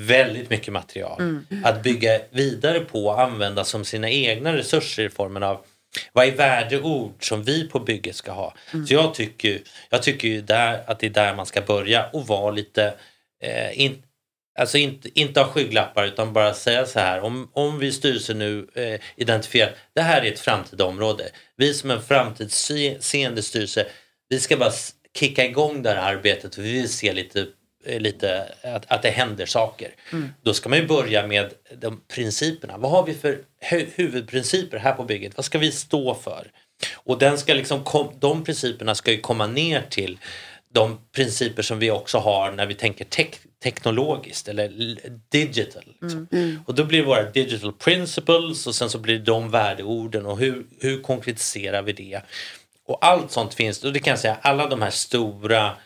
[0.00, 1.46] väldigt mycket material mm.
[1.64, 5.64] att bygga vidare på och använda som sina egna resurser i formen av
[6.12, 8.54] vad är värdeord som vi på bygget ska ha?
[8.72, 8.86] Mm.
[8.86, 9.60] Så jag tycker,
[9.90, 12.94] jag tycker ju där, att det är där man ska börja och vara lite
[13.42, 14.02] eh, in,
[14.58, 17.20] Alltså inte, inte ha skygglappar utan bara säga så här.
[17.20, 21.30] Om, om vi i styrelsen nu eh, identifierar det här är ett framtida område.
[21.56, 23.86] Vi som en framtidsseende styrelse,
[24.28, 24.72] vi ska bara
[25.18, 27.46] kicka igång det här arbetet och vi vill se lite,
[27.86, 29.94] lite att, att det händer saker.
[30.12, 30.28] Mm.
[30.42, 32.78] Då ska man ju börja med de principerna.
[32.78, 33.38] Vad har vi för
[33.70, 35.36] hu huvudprinciper här på bygget?
[35.36, 36.50] Vad ska vi stå för?
[36.94, 40.18] Och den ska liksom de principerna ska ju komma ner till
[40.72, 43.26] de principer som vi också har när vi tänker te
[43.62, 44.96] teknologiskt eller
[45.28, 45.82] digital.
[45.86, 46.28] Liksom.
[46.32, 46.44] Mm.
[46.44, 46.62] Mm.
[46.66, 50.38] Och då blir det våra digital principles och sen så blir det de värdeorden och
[50.38, 52.20] hur, hur konkretiserar vi det?
[52.86, 55.76] Och allt sånt finns, och det kan jag säga, alla de här stora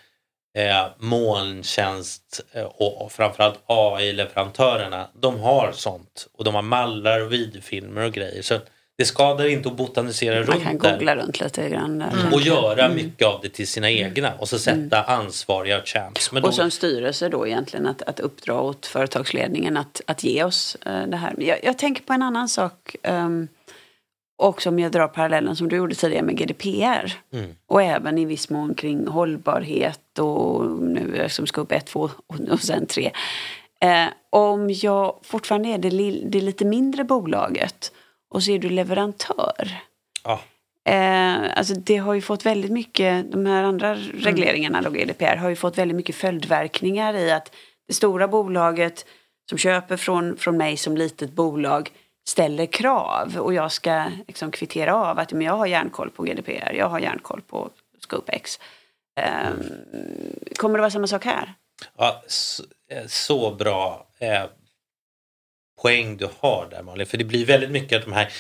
[0.55, 6.29] eh, molntjänst eh, och, framförallt AI-leverantörerna, de har sånt.
[6.33, 8.43] Och de har mallar och videofilmer och grejer.
[8.43, 8.59] Så
[8.97, 12.03] det skadar inte att botanisera runt Man kan googla runt lite grann.
[12.03, 12.33] Mm.
[12.33, 12.97] Och göra mm.
[12.97, 15.21] mycket av det till sina egna och så sätta mm.
[15.21, 16.33] ansvariga champs.
[16.33, 20.77] Men och som styrelse då egentligen att, att uppdra åt företagsledningen att, att ge oss
[20.87, 21.35] uh, det här.
[21.39, 22.97] Jag, jag, tänker på en annan sak.
[23.03, 23.49] Um,
[24.37, 27.13] och som jag drar parallellen som du gjorde tidigare med GDPR.
[27.33, 27.55] Mm.
[27.67, 32.11] Och även i viss mån kring hållbarhet och nu som ska upp ett, två
[32.51, 33.11] och sen tre.
[33.81, 35.91] Eh, om jag fortfarande är det,
[36.29, 37.93] det lite mindre bolaget
[38.31, 39.83] och så är du leverantör.
[40.25, 40.41] Ja.
[40.93, 44.11] Eh, alltså det har ju fått väldigt mycket, de här andra mm.
[44.13, 44.93] regleringarna, mm.
[44.93, 47.55] GDPR, har ju fått väldigt mycket följdverkningar i att
[47.89, 49.07] det stora bolaget
[49.49, 51.91] som köper från, från mig som litet bolag
[52.27, 56.73] ställer krav och jag ska liksom kvittera av att men jag har järnkoll på GDPR,
[56.73, 58.61] jag har järnkoll på ScopeX.
[59.21, 59.65] Um, ehm,
[60.57, 61.55] kommer det vara samma sak här?
[61.99, 64.45] Ja, så, eh, så bra eh,
[65.83, 67.07] poäng du har där Malin.
[67.07, 68.33] För det blir väldigt mycket att de här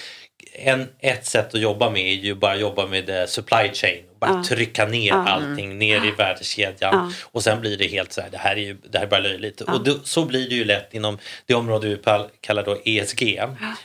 [0.53, 4.05] en, ett sätt att jobba med är ju bara att jobba med eh, supply chain.
[4.27, 4.43] Bara uh.
[4.43, 5.35] trycka ner uh.
[5.35, 7.15] allting ner i värdekedjan.
[7.23, 9.21] Och sen blir det helt så här, det här är ju det här är bara
[9.21, 9.61] löjligt.
[9.61, 11.99] Och då, så blir det ju lätt inom det område vi
[12.41, 13.41] kallar då ESG.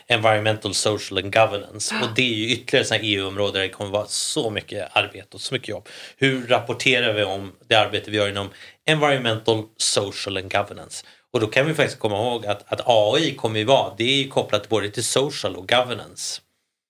[0.07, 1.95] Environmental, Social and Governance.
[2.01, 5.41] Och det är ju ytterligare ett EU-område där det kommer vara så mycket arbete och
[5.41, 5.89] så mycket jobb.
[6.17, 8.49] Hur rapporterar vi om det arbete vi gör inom
[8.85, 11.05] Environmental, Social and Governance?
[11.33, 14.27] Och då kan vi faktiskt komma ihåg att, att AI kommer ju vara, det är
[14.27, 16.41] kopplat både till social och governance.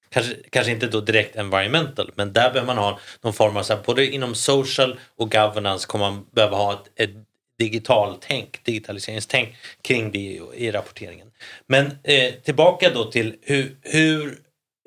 [0.10, 3.74] Kanske, kanske inte då direkt environmental, men där behöver man ha någon form av, så
[3.74, 7.16] här, både inom social och governance kommer man behöva ha ett, ett
[7.60, 11.32] digitaltänk, digitaliseringstänk kring det i, i rapporteringen.
[11.68, 14.40] Men eh, tillbaka då till hur, hur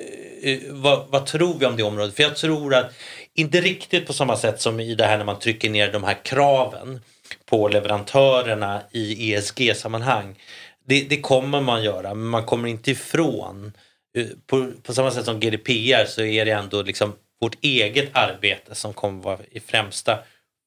[0.02, 2.16] eh, eh, vad, vad, tror vi om det området?
[2.16, 2.92] För jag tror att
[3.34, 6.24] inte riktigt på samma sätt som i det här när man trycker ner de här
[6.24, 7.00] kraven
[7.46, 10.38] på leverantörerna i ESG-sammanhang.
[10.84, 13.72] Det, det, kommer man göra, men man kommer inte ifrån.
[14.16, 18.74] Eh, på, på samma sätt som GDPR så är det ändå liksom vårt eget arbete
[18.74, 20.18] som kommer vara i främsta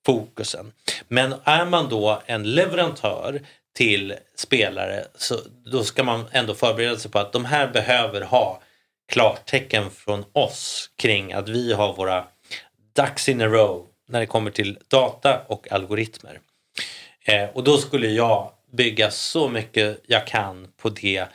[0.06, 0.72] fokusen.
[1.08, 3.42] Men är man då en leverantör
[3.76, 8.62] till spelare så då ska man ändå förbereda sig på att de här behöver ha
[9.12, 12.28] klartecken från oss kring att vi har våra
[12.96, 16.40] ducks in a row när det kommer till data och algoritmer.
[17.26, 21.26] Eh, och då skulle jag bygga så mycket jag kan på det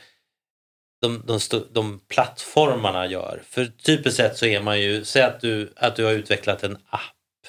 [1.01, 1.39] de, de,
[1.71, 3.41] de plattformarna gör.
[3.49, 6.77] För typiskt sett så är man ju, säg att du, att du har utvecklat en
[6.89, 7.45] app,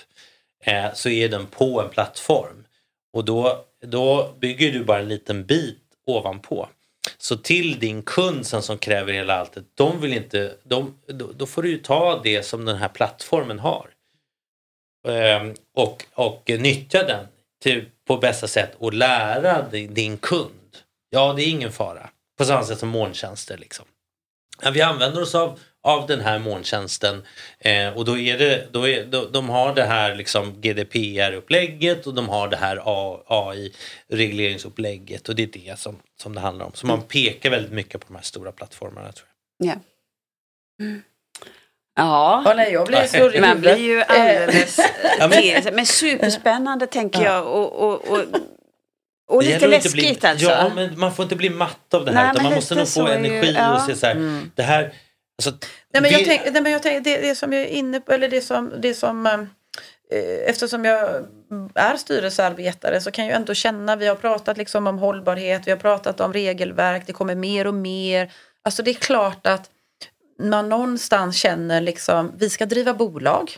[0.64, 2.64] eh, så är den på en plattform.
[3.12, 6.68] Och då, då bygger du bara en liten bit ovanpå.
[7.18, 11.46] Så till din kund sen som kräver hela alltet, de vill inte, de, då, då
[11.46, 13.90] får du ju ta det som den här plattformen har.
[15.08, 17.26] Eh, och, och nyttja den
[17.62, 20.76] till, på bästa sätt och lära din, din kund.
[21.10, 22.10] Ja, det är ingen fara.
[22.38, 23.58] På samma sätt som molntjänster.
[23.58, 23.84] Liksom.
[24.72, 27.22] Vi använder oss av, av den här molntjänsten
[27.58, 32.14] eh, och då är det, då är, då, de har det här liksom GDPR-upplägget och
[32.14, 32.82] de har det här
[33.26, 36.72] AI-regleringsupplägget och det är det som, som det handlar om.
[36.74, 39.12] Så man pekar väldigt mycket på de här stora plattformarna.
[39.12, 39.28] tror
[39.58, 39.68] jag.
[39.68, 39.74] Ja.
[40.84, 41.02] Mm.
[41.94, 44.76] Ja, oh, nej, jag blir så man blir ju alldeles
[45.32, 45.60] till.
[45.72, 47.46] Men superspännande tänker jag.
[47.46, 48.24] Och, och, och,
[49.32, 50.50] och lite läskigt bli, alltså.
[50.50, 52.34] Ja, men man får inte bli matt av det här.
[52.34, 53.74] Nej, man måste nog få energi ju, ja.
[53.74, 54.14] och se så här.
[54.14, 54.50] Mm.
[54.54, 54.92] Det här
[55.38, 58.00] alltså, nej, men jag tänk, nej, men jag tänk, det, det som jag är inne
[58.00, 59.40] på, eller det som, det som eh,
[60.46, 61.24] eftersom jag
[61.74, 65.78] är styrelsearbetare så kan jag ändå känna, vi har pratat liksom om hållbarhet, vi har
[65.78, 68.32] pratat om regelverk, det kommer mer och mer.
[68.64, 69.70] Alltså det är klart att
[70.42, 73.50] man någonstans känner liksom, vi ska driva bolag.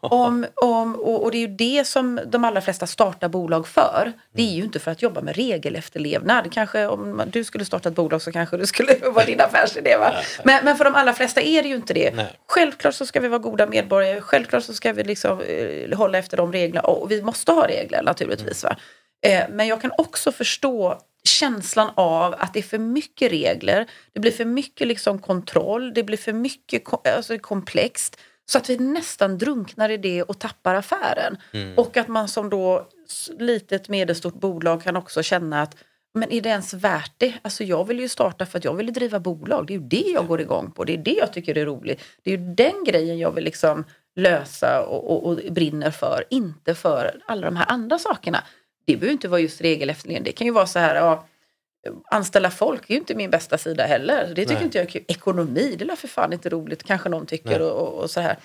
[0.00, 4.12] Om, om, och, och, det är ju det som de allra flesta startar bolag för.
[4.34, 6.52] Det är ju inte för att jobba med regelefterlevnad.
[6.52, 9.96] Kanske om du skulle starta ett bolag så kanske det skulle vara din affärsidé.
[9.96, 10.12] Va?
[10.44, 12.14] Men, men för de allra flesta är det ju inte det.
[12.14, 12.36] Nej.
[12.48, 14.20] Självklart så ska vi vara goda medborgare.
[14.20, 16.80] Självklart så ska vi liksom, eh, hålla efter de reglerna.
[16.80, 18.64] Och vi måste ha regler naturligtvis.
[18.64, 18.76] Va?
[19.26, 23.86] Eh, men jag kan också förstå känslan av att det är för mycket regler.
[24.12, 25.94] Det blir för mycket liksom kontroll.
[25.94, 26.82] Det blir för mycket
[27.16, 28.20] alltså komplext.
[28.46, 31.36] Så att vi nästan drunknar i det och tappar affären.
[31.52, 31.78] Mm.
[31.78, 32.88] Och att man som då
[33.38, 35.76] litet medelstort bolag kan också känna att
[36.14, 37.34] men är det ens värt det?
[37.42, 39.66] Alltså jag vill ju starta för att jag vill driva bolag.
[39.66, 40.84] Det är ju det jag går igång på.
[40.84, 42.02] Det är det jag tycker är roligt.
[42.22, 43.84] Det är ju den grejen jag vill liksom
[44.16, 46.24] lösa och, och, och brinner för.
[46.30, 48.44] Inte för alla de här andra sakerna.
[48.84, 50.24] Det behöver inte vara just regelefterlevnad.
[50.24, 51.26] Det kan ju vara så här, ja,
[52.10, 54.26] anställa folk är ju inte min bästa sida heller.
[54.26, 54.64] Det tycker Nej.
[54.64, 55.04] inte jag är kul.
[55.08, 57.60] Ekonomi, det är för fan inte roligt, kanske någon tycker.
[57.62, 58.36] Och, och, så här.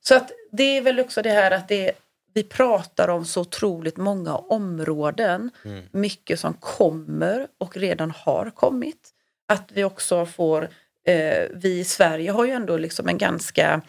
[0.00, 1.92] Så att det är väl också det här att det,
[2.34, 5.50] vi pratar om så otroligt många områden.
[5.64, 5.84] Mm.
[5.92, 9.10] Mycket som kommer och redan har kommit.
[9.48, 10.68] Att vi också får,
[11.06, 13.80] eh, vi i Sverige har ju ändå liksom en ganska,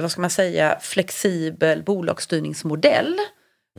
[0.00, 3.18] vad ska man säga, flexibel bolagsstyrningsmodell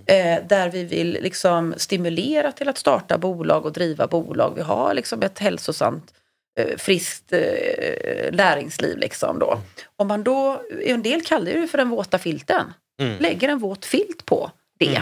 [0.05, 4.53] Eh, där vi vill liksom stimulera till att starta bolag och driva bolag.
[4.55, 6.13] Vi har liksom ett hälsosamt
[6.59, 8.97] eh, friskt eh, näringsliv.
[8.97, 9.61] Liksom då.
[9.95, 12.73] Om man då, en del kallar det för den våta filten.
[13.01, 13.19] Mm.
[13.19, 15.01] Lägger en våt filt på det.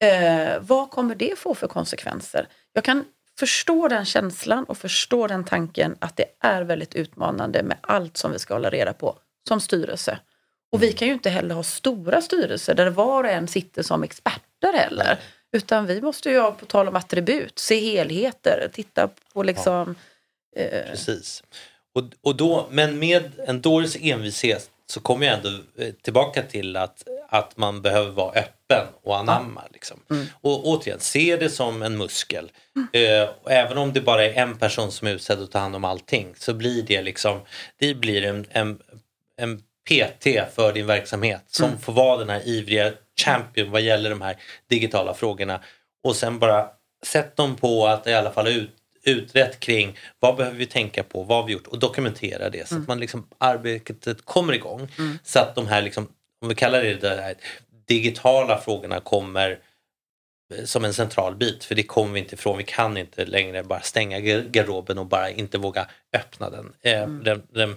[0.00, 0.52] Mm.
[0.54, 2.48] Eh, vad kommer det få för konsekvenser?
[2.72, 3.04] Jag kan
[3.38, 8.32] förstå den känslan och förstå den tanken att det är väldigt utmanande med allt som
[8.32, 9.18] vi ska hålla reda på
[9.48, 10.18] som styrelse.
[10.72, 14.02] Och vi kan ju inte heller ha stora styrelser där var och en sitter som
[14.02, 15.18] experter heller.
[15.52, 19.94] Utan vi måste ju, på tal om attribut, se helheter, titta på liksom...
[20.56, 20.62] Ja.
[20.62, 20.90] Eh...
[20.90, 21.42] Precis.
[21.94, 25.48] Och, och då, men med en dåres envishet så kommer jag ändå
[25.78, 29.62] eh, tillbaka till att, att man behöver vara öppen och anamma.
[29.72, 30.00] Liksom.
[30.10, 30.26] Mm.
[30.40, 32.50] Och återigen, se det som en muskel.
[32.76, 32.88] Mm.
[32.92, 35.84] Eh, även om det bara är en person som är utsedd att ta hand om
[35.84, 37.40] allting så blir det liksom,
[37.78, 38.78] det blir en, en,
[39.36, 41.80] en PT för din verksamhet som mm.
[41.80, 42.92] får vara den här ivriga
[43.24, 45.60] champion vad gäller de här digitala frågorna.
[46.04, 46.68] Och sen bara
[47.06, 48.70] sätt dem på att i alla fall ut,
[49.04, 52.74] utrett kring vad behöver vi tänka på, vad har vi gjort och dokumentera det så
[52.74, 52.82] mm.
[52.82, 54.88] att man liksom, arbetet kommer igång.
[54.98, 55.18] Mm.
[55.24, 56.08] Så att de här, liksom,
[56.42, 57.34] om vi kallar det det här
[57.86, 59.58] digitala frågorna kommer
[60.54, 62.58] eh, som en central bit för det kommer vi inte ifrån.
[62.58, 66.72] Vi kan inte längre bara stänga garderoben och bara inte våga öppna den.
[66.82, 67.24] Eh, mm.
[67.24, 67.76] den, den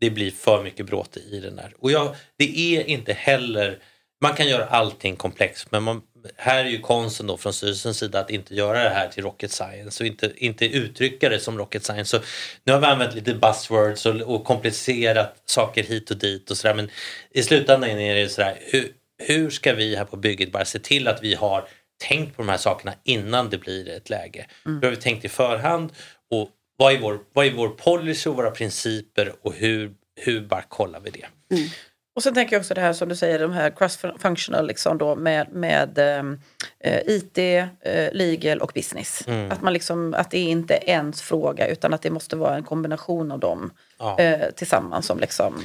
[0.00, 1.72] det blir för mycket bråte i den där.
[1.78, 3.78] Och jag, det är inte heller,
[4.20, 6.02] man kan göra allting komplext men man,
[6.36, 9.52] här är ju konsten då från styrelsens sida att inte göra det här till rocket
[9.52, 12.18] science och inte, inte uttrycka det som rocket science.
[12.18, 12.24] Så
[12.64, 16.74] nu har vi använt lite buzzwords och, och komplicerat saker hit och dit och sådär
[16.74, 16.90] men
[17.30, 18.88] i slutändan är det sådär hur,
[19.18, 21.68] hur ska vi här på bygget bara se till att vi har
[22.08, 24.46] tänkt på de här sakerna innan det blir ett läge.
[24.66, 24.80] Mm.
[24.80, 25.92] Då har vi tänkt i förhand
[26.30, 30.62] och vad är vår, vad är vår policy och våra principer och hur, hur bara
[30.62, 31.54] kollar vi det?
[31.56, 31.68] Mm.
[32.16, 35.16] Och sen tänker jag också det här som du säger, de här cross-functional liksom då
[35.16, 36.40] med, med ehm,
[36.80, 39.24] eh, IT, eh, legal och business.
[39.26, 39.52] Mm.
[39.52, 42.62] Att, man liksom, att det är inte ens fråga utan att det måste vara en
[42.62, 44.18] kombination av dem ja.
[44.18, 45.62] eh, tillsammans som, liksom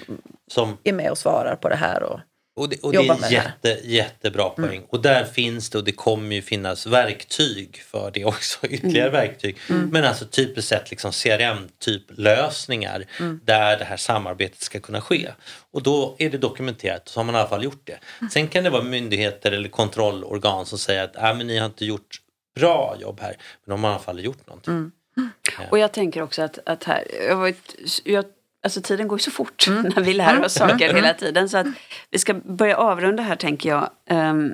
[0.47, 2.03] som är med och svarar på det här.
[2.03, 2.20] Och,
[2.62, 4.55] och det, och det är en jätte, jättebra mm.
[4.55, 4.78] poäng.
[4.78, 4.89] Mm.
[4.89, 8.68] Och där finns det och det kommer ju finnas verktyg för det också.
[8.68, 9.22] Ytterligare mm.
[9.22, 9.57] verktyg.
[9.70, 9.89] Mm.
[9.89, 13.39] Men alltså typiskt sett liksom CRM-typ lösningar mm.
[13.45, 15.32] där det här samarbetet ska kunna ske.
[15.72, 17.99] Och då är det dokumenterat så har man i alla fall gjort det.
[18.20, 18.30] Mm.
[18.30, 21.86] Sen kan det vara myndigheter eller kontrollorgan som säger att äh, men ni har inte
[21.86, 22.22] gjort
[22.55, 23.38] bra jobb här.
[23.66, 24.91] Men de har i alla fall gjort någonting.
[25.16, 25.64] Ja.
[25.72, 28.26] Och jag tänker också att, att här, jag, varit, jag
[28.64, 29.91] Alltså tiden går ju så fort mm.
[29.95, 30.95] när vi lär oss saker mm.
[30.95, 31.49] hela tiden.
[31.49, 31.68] Så att
[32.09, 33.89] vi ska börja avrunda här tänker jag.
[34.09, 34.53] Um,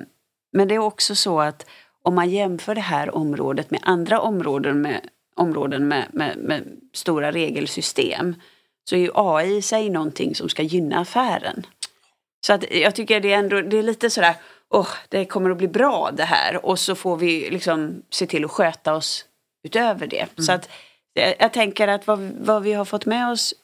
[0.52, 1.66] men det är också så att
[2.02, 5.00] om man jämför det här området med andra områden med,
[5.36, 8.34] områden med, med, med stora regelsystem
[8.84, 11.66] så är ju AI i sig någonting som ska gynna affären.
[12.46, 14.34] Så att jag tycker det är ändå, det är lite sådär,
[14.70, 18.26] åh, oh, det kommer att bli bra det här och så får vi liksom se
[18.26, 19.24] till att sköta oss
[19.64, 20.20] utöver det.
[20.20, 20.44] Mm.
[20.46, 20.68] Så att
[21.12, 23.54] jag, jag tänker att vad, vad vi har fått med oss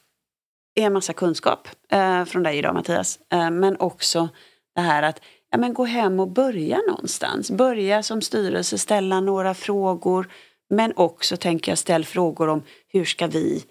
[0.75, 3.19] är en massa kunskap eh, från dig idag Mattias.
[3.33, 4.29] Eh, men också
[4.75, 5.21] det här att
[5.51, 7.51] ja, men gå hem och börja någonstans.
[7.51, 10.29] Börja som styrelse ställa några frågor.
[10.71, 13.65] Men också tänker jag ställ frågor om hur ska vi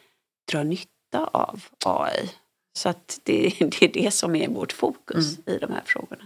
[0.52, 0.90] dra nytta
[1.32, 2.30] av AI?
[2.78, 6.24] Så att det, det är det som är vårt fokus i de här frågorna.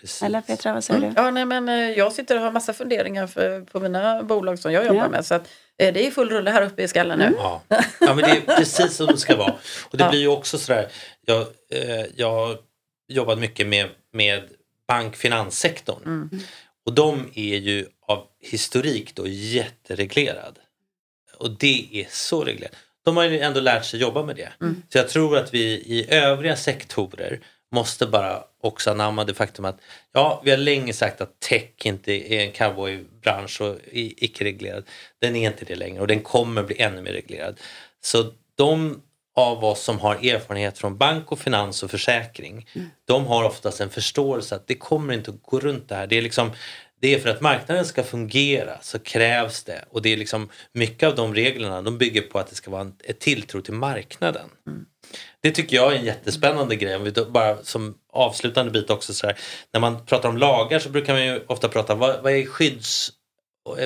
[0.00, 0.22] Precis.
[0.22, 1.12] Eller Petra, vad säger du?
[1.16, 4.72] Ja, nej, men eh, jag sitter och har massa funderingar för, på mina bolag som
[4.72, 5.08] jag jobbar Ja.
[5.08, 5.26] med.
[5.26, 7.32] Så att, eh, det är full rulle här uppe i skallen nu.
[7.38, 7.62] Ja.
[8.00, 9.54] ja, men det är precis som det ska vara.
[9.90, 10.10] Och det Ja.
[10.10, 10.88] blir ju också sådär,
[11.26, 12.58] jag, eh, jag har
[13.08, 14.42] jobbat mycket med, med
[14.88, 16.02] bank-finanssektorn.
[16.04, 16.30] Mm.
[16.86, 20.58] Och de är ju av historik då jättereglerad.
[21.38, 22.72] Och det är så reglerat.
[23.04, 24.48] De har ju ändå lärt sig jobba med det.
[24.60, 24.82] Mm.
[24.88, 27.40] Så jag tror att vi i övriga sektorer
[27.72, 29.78] måste bara också anamma det faktum att
[30.12, 34.84] ja, vi har länge sagt att tech inte är en cowboybransch och i- icke-reglerad.
[35.20, 37.60] Den är inte det längre och den kommer bli ännu mer reglerad.
[38.00, 39.02] Så de
[39.36, 42.66] av oss som har erfarenhet från bank och finans och försäkring,
[43.04, 46.06] de har oftast en förståelse att det kommer inte att gå runt det här.
[46.06, 46.50] Det är liksom
[47.06, 51.08] det är för att marknaden ska fungera så krävs det och det är liksom mycket
[51.08, 54.50] av de reglerna de bygger på att det ska vara en ett tilltro till marknaden.
[55.40, 56.96] Det tycker jag är en jättespännande grej.
[56.96, 59.36] Om vi bara som avslutande bit också så här,
[59.72, 63.12] när man pratar om lagar så brukar man ju ofta prata vad, vad är skydds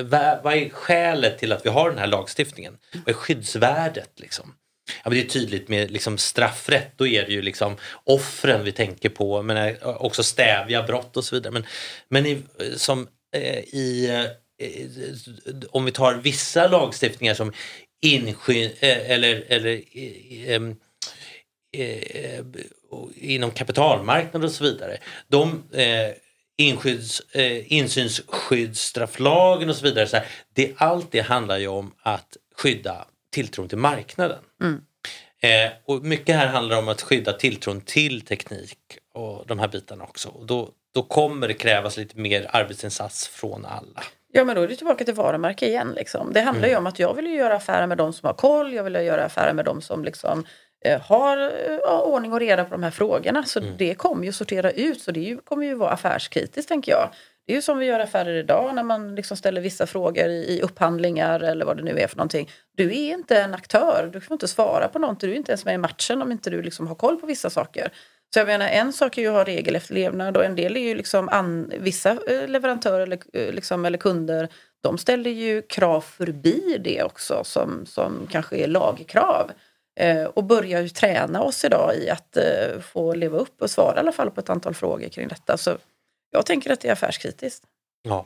[0.03, 2.77] vad vad är skälet till att vi har den här lagstiftningen?
[2.93, 4.53] Vad är skyddsvärdet liksom?
[4.87, 8.71] Ja, men det är tydligt med liksom straffrätt, då är det ju liksom offren vi
[8.71, 11.53] tänker på, men eh, också stävja brott och så vidare.
[11.53, 11.65] Men,
[12.09, 12.43] men i,
[12.75, 14.25] som eh, i, eh,
[15.69, 17.53] om vi tar vissa lagstiftningar som
[18.01, 19.81] insky, eh, eller, eller
[20.47, 20.61] eh,
[21.77, 22.45] eh,
[23.15, 24.97] inom kapitalmarknaden och så vidare.
[25.27, 26.09] De eh,
[26.57, 30.07] inskydds, eh, insynsskyddsstrafflagen och så vidare.
[30.07, 34.39] Så här, det, allt det handlar ju om att skydda tilltron till marknaden.
[35.41, 38.77] Eh, och mycket här handlar om att skydda tilltron till teknik
[39.13, 40.29] och de här bitarna också.
[40.29, 44.03] Och då, då kommer det krävas lite mer arbetsinsats från alla.
[44.33, 45.93] Ja men då är det tillbaka till varumärke igen.
[45.95, 46.33] Liksom.
[46.33, 48.73] Det handlar ju om att jag vill ju göra affärer med de som har koll,
[48.73, 50.45] jag vill göra affärer med de som liksom,
[50.85, 53.43] eh, har eh, ja, ordning och reda på de här frågorna.
[53.43, 57.09] Så det kommer ju sortera ut, så det ju, kommer ju vara affärskritiskt tänker jag.
[57.51, 60.57] Det är ju som vi gör affärer idag när man liksom ställer vissa frågor i,
[60.57, 62.49] i upphandlingar eller vad det nu är för någonting.
[62.77, 65.65] Du är inte en aktör, du får inte svara på någonting, du är inte ens
[65.65, 67.91] med i matchen om inte du liksom har koll på vissa saker.
[68.33, 70.95] Så jag menar, en sak är ju att ha regelefterlevnad och en del är ju
[70.95, 74.49] liksom an, vissa eh, leverantörer eller, eh, liksom, eller kunder
[74.83, 79.51] de ställer ju krav förbi det också som, som kanske är lagkrav.
[79.99, 83.95] Eh, och börjar ju träna oss idag i att eh, få leva upp och svara
[83.95, 85.57] i alla fall på ett antal frågor kring detta.
[85.57, 85.77] Så
[86.31, 87.63] jag tänker att det är affärskritiskt.
[88.03, 88.25] Ja.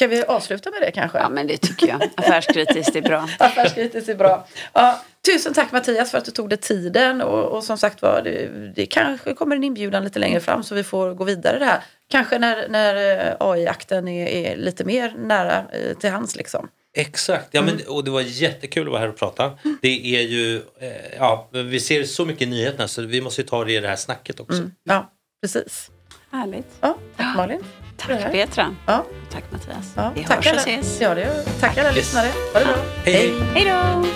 [0.00, 1.18] Ska vi avsluta med det kanske?
[1.18, 2.10] Ja, men det tycker jag.
[2.16, 3.28] Affärskritiskt är bra.
[3.38, 4.46] Affärskritiskt är bra.
[4.72, 8.22] Ja, tusen tack Mattias för att du tog dig tiden och, och som sagt var,
[8.24, 11.64] det, det kanske kommer en inbjudan lite längre fram så vi får gå vidare det
[11.64, 11.80] här.
[12.08, 16.68] Kanske när, när eh, AI-akten är, är lite mer nära eh, till hands liksom.
[16.96, 19.58] Exakt, ja, men, och det var jättekul att vara här och prata.
[19.82, 23.48] Det är ju, eh, ja, vi ser så mycket i nyheterna så vi måste ju
[23.48, 24.58] ta det i det här snacket också.
[24.58, 24.72] Mm.
[24.84, 25.12] Ja,
[25.42, 25.90] precis.
[26.32, 26.66] Härligt.
[26.80, 27.60] Ja, tack Malin.
[27.96, 28.74] Tack Petra.
[28.86, 29.92] Ja, Tack Mattias.
[29.96, 31.00] ja, Vi tack hörs och alla, ses.
[31.00, 31.96] ja, det gör, tack alla Yes.
[31.96, 32.28] lyssnare.
[32.52, 32.74] Ha det bra.
[33.04, 33.34] Hej.
[33.54, 34.06] Hej då!